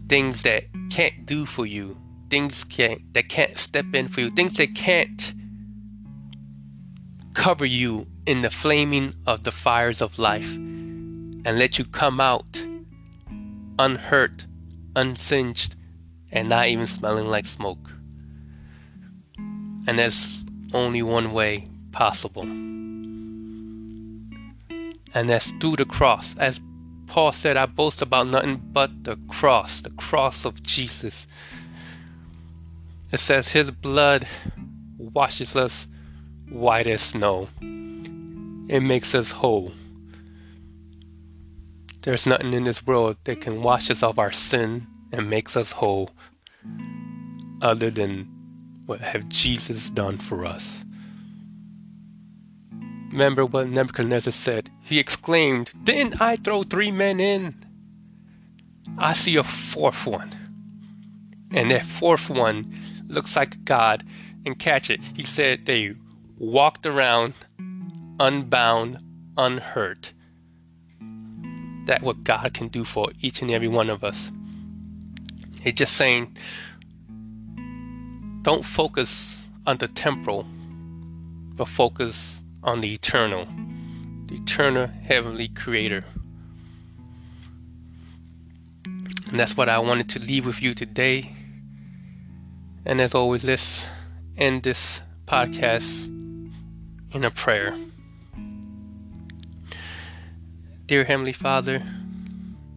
Things 0.08 0.42
that 0.42 0.64
can't 0.90 1.24
do 1.24 1.46
for 1.46 1.66
you, 1.66 1.96
things 2.30 2.64
can't 2.64 3.00
that 3.14 3.28
can't 3.28 3.56
step 3.56 3.86
in 3.94 4.08
for 4.08 4.22
you, 4.22 4.30
things 4.30 4.54
that 4.54 4.74
can't 4.74 5.32
cover 7.34 7.64
you 7.64 8.06
in 8.26 8.42
the 8.42 8.50
flaming 8.50 9.14
of 9.26 9.42
the 9.44 9.52
fires 9.52 10.00
of 10.00 10.18
life 10.18 10.50
and 10.54 11.58
let 11.58 11.78
you 11.78 11.84
come 11.84 12.20
out 12.20 12.64
unhurt, 13.78 14.46
unsinged, 14.96 15.74
and 16.30 16.48
not 16.48 16.66
even 16.66 16.86
smelling 16.86 17.26
like 17.26 17.46
smoke. 17.46 17.90
And 19.86 19.98
there's 19.98 20.44
only 20.72 21.02
one 21.02 21.32
way 21.32 21.64
possible. 21.92 22.42
And 25.16 25.28
that's 25.28 25.50
through 25.60 25.76
the 25.76 25.84
cross. 25.84 26.34
As 26.38 26.60
Paul 27.06 27.32
said, 27.32 27.56
I 27.56 27.66
boast 27.66 28.02
about 28.02 28.30
nothing 28.30 28.56
but 28.72 29.04
the 29.04 29.16
cross, 29.28 29.80
the 29.80 29.90
cross 29.90 30.44
of 30.44 30.62
Jesus. 30.62 31.28
It 33.12 33.20
says, 33.20 33.48
His 33.48 33.70
blood 33.70 34.26
washes 34.98 35.54
us 35.54 35.86
white 36.48 36.86
as 36.86 37.02
snow, 37.02 37.48
it 38.68 38.80
makes 38.80 39.14
us 39.14 39.32
whole. 39.32 39.72
There's 42.02 42.26
nothing 42.26 42.52
in 42.52 42.64
this 42.64 42.86
world 42.86 43.16
that 43.24 43.40
can 43.40 43.62
wash 43.62 43.90
us 43.90 44.02
of 44.02 44.18
our 44.18 44.32
sin 44.32 44.86
and 45.12 45.30
makes 45.30 45.56
us 45.56 45.72
whole 45.72 46.10
other 47.62 47.90
than 47.90 48.28
what 48.86 49.00
have 49.00 49.28
Jesus 49.28 49.88
done 49.90 50.18
for 50.18 50.44
us. 50.44 50.84
Remember 53.10 53.46
what 53.46 53.68
Nebuchadnezzar 53.68 54.32
said? 54.32 54.70
He 54.82 54.98
exclaimed, 54.98 55.72
Didn't 55.84 56.20
I 56.20 56.36
throw 56.36 56.62
three 56.62 56.90
men 56.90 57.20
in? 57.20 57.54
I 58.98 59.12
see 59.12 59.36
a 59.36 59.42
fourth 59.42 60.06
one. 60.06 60.30
And 61.52 61.70
that 61.70 61.86
fourth 61.86 62.28
one 62.28 62.74
looks 63.06 63.36
like 63.36 63.64
God 63.64 64.04
and 64.44 64.58
catch 64.58 64.90
it. 64.90 65.00
He 65.14 65.22
said 65.22 65.64
they 65.64 65.94
walked 66.36 66.84
around 66.84 67.34
unbound, 68.20 68.98
unhurt 69.36 70.12
that 71.86 72.02
what 72.02 72.24
God 72.24 72.54
can 72.54 72.68
do 72.68 72.84
for 72.84 73.10
each 73.20 73.42
and 73.42 73.50
every 73.50 73.68
one 73.68 73.90
of 73.90 74.04
us. 74.04 74.30
It's 75.62 75.78
just 75.78 75.94
saying, 75.94 76.36
don't 78.42 78.64
focus 78.64 79.48
on 79.66 79.78
the 79.78 79.88
temporal, 79.88 80.46
but 81.54 81.68
focus 81.68 82.42
on 82.62 82.80
the 82.80 82.92
eternal, 82.92 83.46
the 84.26 84.36
eternal 84.36 84.86
heavenly 85.06 85.48
creator. 85.48 86.04
And 88.84 89.40
that's 89.40 89.56
what 89.56 89.68
I 89.68 89.78
wanted 89.78 90.08
to 90.10 90.18
leave 90.18 90.46
with 90.46 90.62
you 90.62 90.74
today. 90.74 91.34
And 92.84 93.00
as 93.00 93.14
always, 93.14 93.44
let's 93.44 93.86
end 94.36 94.62
this 94.62 95.00
podcast 95.26 96.06
in 97.12 97.24
a 97.24 97.30
prayer. 97.30 97.74
Dear 100.86 101.04
Heavenly 101.04 101.32
Father, 101.32 101.82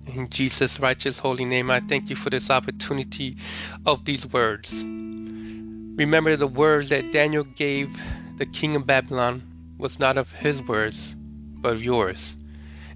in 0.06 0.30
Jesus' 0.30 0.80
righteous 0.80 1.20
holy 1.20 1.44
name, 1.44 1.70
I 1.70 1.82
thank 1.82 2.10
you 2.10 2.16
for 2.16 2.30
this 2.30 2.50
opportunity 2.50 3.36
of 3.86 4.06
these 4.06 4.26
words. 4.26 4.74
Remember 4.74 6.38
the 6.38 6.48
words 6.48 6.88
that 6.88 7.12
Daniel 7.12 7.44
gave 7.44 8.02
the 8.38 8.46
king 8.46 8.78
of 8.78 8.88
Babylon 8.88 9.42
was 9.78 10.00
not 10.00 10.18
of 10.18 10.32
his 10.32 10.62
words, 10.62 11.18
but 11.18 11.74
of 11.74 11.84
yours. 11.84 12.38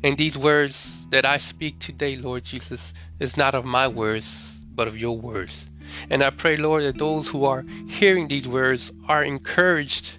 And 0.02 0.17
these 0.17 0.38
words 0.38 1.06
that 1.10 1.26
I 1.26 1.36
speak 1.39 1.80
today, 1.80 2.15
Lord 2.15 2.45
Jesus, 2.45 2.93
is 3.19 3.36
not 3.36 3.54
of 3.54 3.65
my 3.65 3.89
words, 3.89 4.60
but 4.74 4.88
of 4.88 4.97
your 4.97 5.17
words. 5.17 5.67
And 6.10 6.24
I 6.24 6.30
pray, 6.30 6.56
Lord, 6.56 6.84
that 6.84 7.00
those 7.00 7.28
who 7.28 7.43
are 7.43 7.65
hearing 7.89 8.30
these 8.30 8.47
words 8.47 8.93
are 9.10 9.26
encouraged 9.26 10.12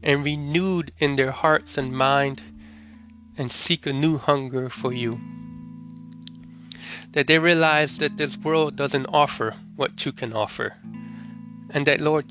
and 0.00 0.24
renewed 0.24 0.92
in 1.00 1.16
their 1.16 1.32
hearts 1.32 1.76
and 1.76 1.92
mind 1.92 2.40
and 3.40 3.50
seek 3.50 3.86
a 3.86 3.92
new 3.92 4.18
hunger 4.18 4.68
for 4.68 4.92
you. 4.92 5.18
That 7.12 7.26
they 7.26 7.38
realize 7.38 7.96
that 7.96 8.18
this 8.18 8.36
world 8.36 8.76
doesn't 8.76 9.06
offer 9.06 9.54
what 9.76 10.04
you 10.04 10.12
can 10.12 10.34
offer. 10.34 10.76
And 11.70 11.86
that, 11.86 12.02
Lord, 12.02 12.26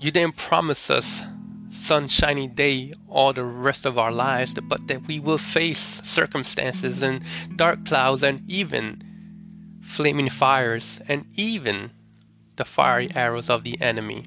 you 0.00 0.10
didn't 0.10 0.36
promise 0.36 0.90
us 0.90 1.22
sunshiny 1.70 2.48
day 2.48 2.92
all 3.06 3.32
the 3.32 3.44
rest 3.44 3.86
of 3.86 3.96
our 3.96 4.10
lives, 4.10 4.54
but 4.54 4.88
that 4.88 5.06
we 5.06 5.20
will 5.20 5.38
face 5.38 6.00
circumstances 6.02 7.00
and 7.00 7.22
dark 7.54 7.86
clouds 7.86 8.24
and 8.24 8.42
even 8.50 9.00
flaming 9.82 10.30
fires 10.30 11.00
and 11.06 11.26
even 11.36 11.92
the 12.56 12.64
fiery 12.64 13.08
arrows 13.14 13.48
of 13.48 13.62
the 13.62 13.80
enemy. 13.80 14.24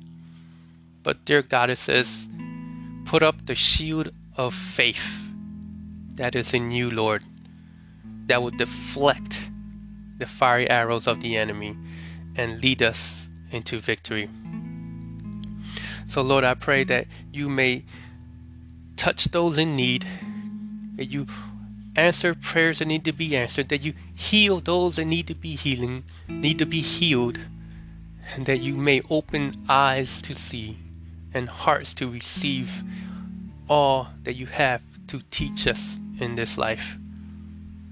But, 1.04 1.26
dear 1.26 1.42
God, 1.42 1.70
it 1.70 1.80
says, 1.80 2.30
put 3.04 3.22
up 3.24 3.46
the 3.46 3.56
shield 3.56 4.14
of 4.38 4.54
faith 4.54 5.24
that 6.16 6.36
is 6.36 6.54
in 6.54 6.72
you, 6.72 6.90
Lord, 6.90 7.24
that 8.28 8.42
will 8.42 8.52
deflect 8.52 9.50
the 10.18 10.26
fiery 10.26 10.70
arrows 10.70 11.08
of 11.08 11.22
the 11.22 11.38
enemy 11.38 11.76
and 12.36 12.62
lead 12.62 12.82
us 12.82 13.30
into 13.52 13.80
victory. 13.80 14.30
So, 16.08 16.22
Lord, 16.22 16.44
I 16.44 16.54
pray 16.54 16.84
that 16.86 17.08
you 17.32 17.50
may 17.50 17.84
touch 18.96 19.26
those 19.26 19.58
in 19.58 19.76
need, 19.76 20.06
that 20.96 21.06
you 21.06 21.28
answer 21.96 22.34
prayers 22.34 22.80
that 22.80 22.86
need 22.86 23.06
to 23.06 23.12
be 23.12 23.36
answered, 23.36 23.70
that 23.70 23.82
you 23.82 23.94
heal 24.14 24.60
those 24.60 24.96
that 24.98 25.06
need 25.06 25.28
to 25.28 25.36
be 25.36 25.56
healing, 25.56 26.04
need 26.28 26.60
to 26.60 26.66
be 26.66 26.82
healed, 26.82 27.40
and 28.36 28.46
that 28.46 28.62
you 28.62 28.76
may 28.76 29.02
open 29.10 29.54
eyes 29.68 30.22
to 30.22 30.36
see 30.36 30.78
and 31.34 31.50
hearts 31.50 31.94
to 31.96 32.10
receive 32.10 32.84
all 33.68 34.10
that 34.24 34.34
you 34.34 34.46
have 34.46 34.82
to 35.08 35.22
teach 35.32 35.68
us 35.68 36.00
in 36.20 36.36
this 36.36 36.58
life. 36.58 36.98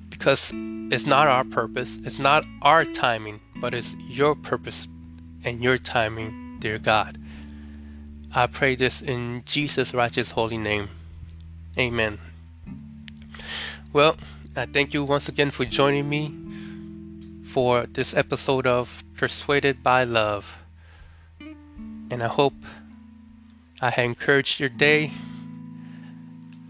Because 0.10 0.52
it's 0.92 1.06
not 1.06 1.28
our 1.28 1.44
purpose, 1.44 2.00
it's 2.04 2.20
not 2.20 2.46
our 2.62 2.86
timing, 2.86 3.40
but 3.58 3.74
it's 3.74 3.96
your 4.08 4.36
purpose 4.36 4.88
and 5.44 5.64
your 5.64 5.78
timing, 5.78 6.58
dear 6.60 6.78
God. 6.78 7.18
I 8.34 8.48
pray 8.48 8.76
this 8.76 9.02
in 9.02 9.44
Jesus' 9.46 9.94
righteous 9.94 10.32
holy 10.32 10.58
name. 10.58 10.90
Amen. 11.78 12.20
Well, 13.94 14.16
I 14.56 14.66
thank 14.66 14.94
you 14.94 15.04
once 15.04 15.28
again 15.28 15.52
for 15.52 15.66
joining 15.66 16.08
me 16.10 16.34
for 17.46 17.86
this 17.86 18.14
episode 18.14 18.68
of 18.68 19.04
Persuaded 19.18 19.84
by 19.84 20.04
Love. 20.04 20.60
And 22.10 22.24
I 22.24 22.28
hope 22.28 22.54
I 23.82 23.90
encouraged 24.02 24.60
your 24.60 24.70
day 24.70 25.12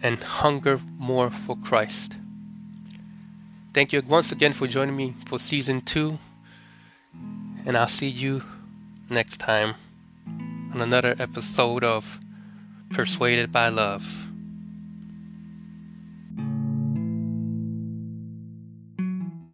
and 0.02 0.20
hunger 0.24 0.80
more 0.98 1.30
for 1.30 1.56
Christ. 1.58 2.16
Thank 3.74 3.94
you 3.94 4.02
once 4.02 4.32
again 4.32 4.54
for 4.54 4.68
joining 4.68 4.96
me 4.96 5.16
for 5.26 5.40
season 5.40 5.82
two, 5.82 6.20
and 7.66 7.78
I'll 7.78 7.88
see 7.88 8.10
you 8.10 8.44
next 9.10 9.38
time 9.38 9.76
on 10.74 10.82
another 10.82 11.16
episode 11.20 11.84
of 11.84 12.20
Persuaded 12.90 13.52
by 13.52 13.70
Love. 13.70 14.31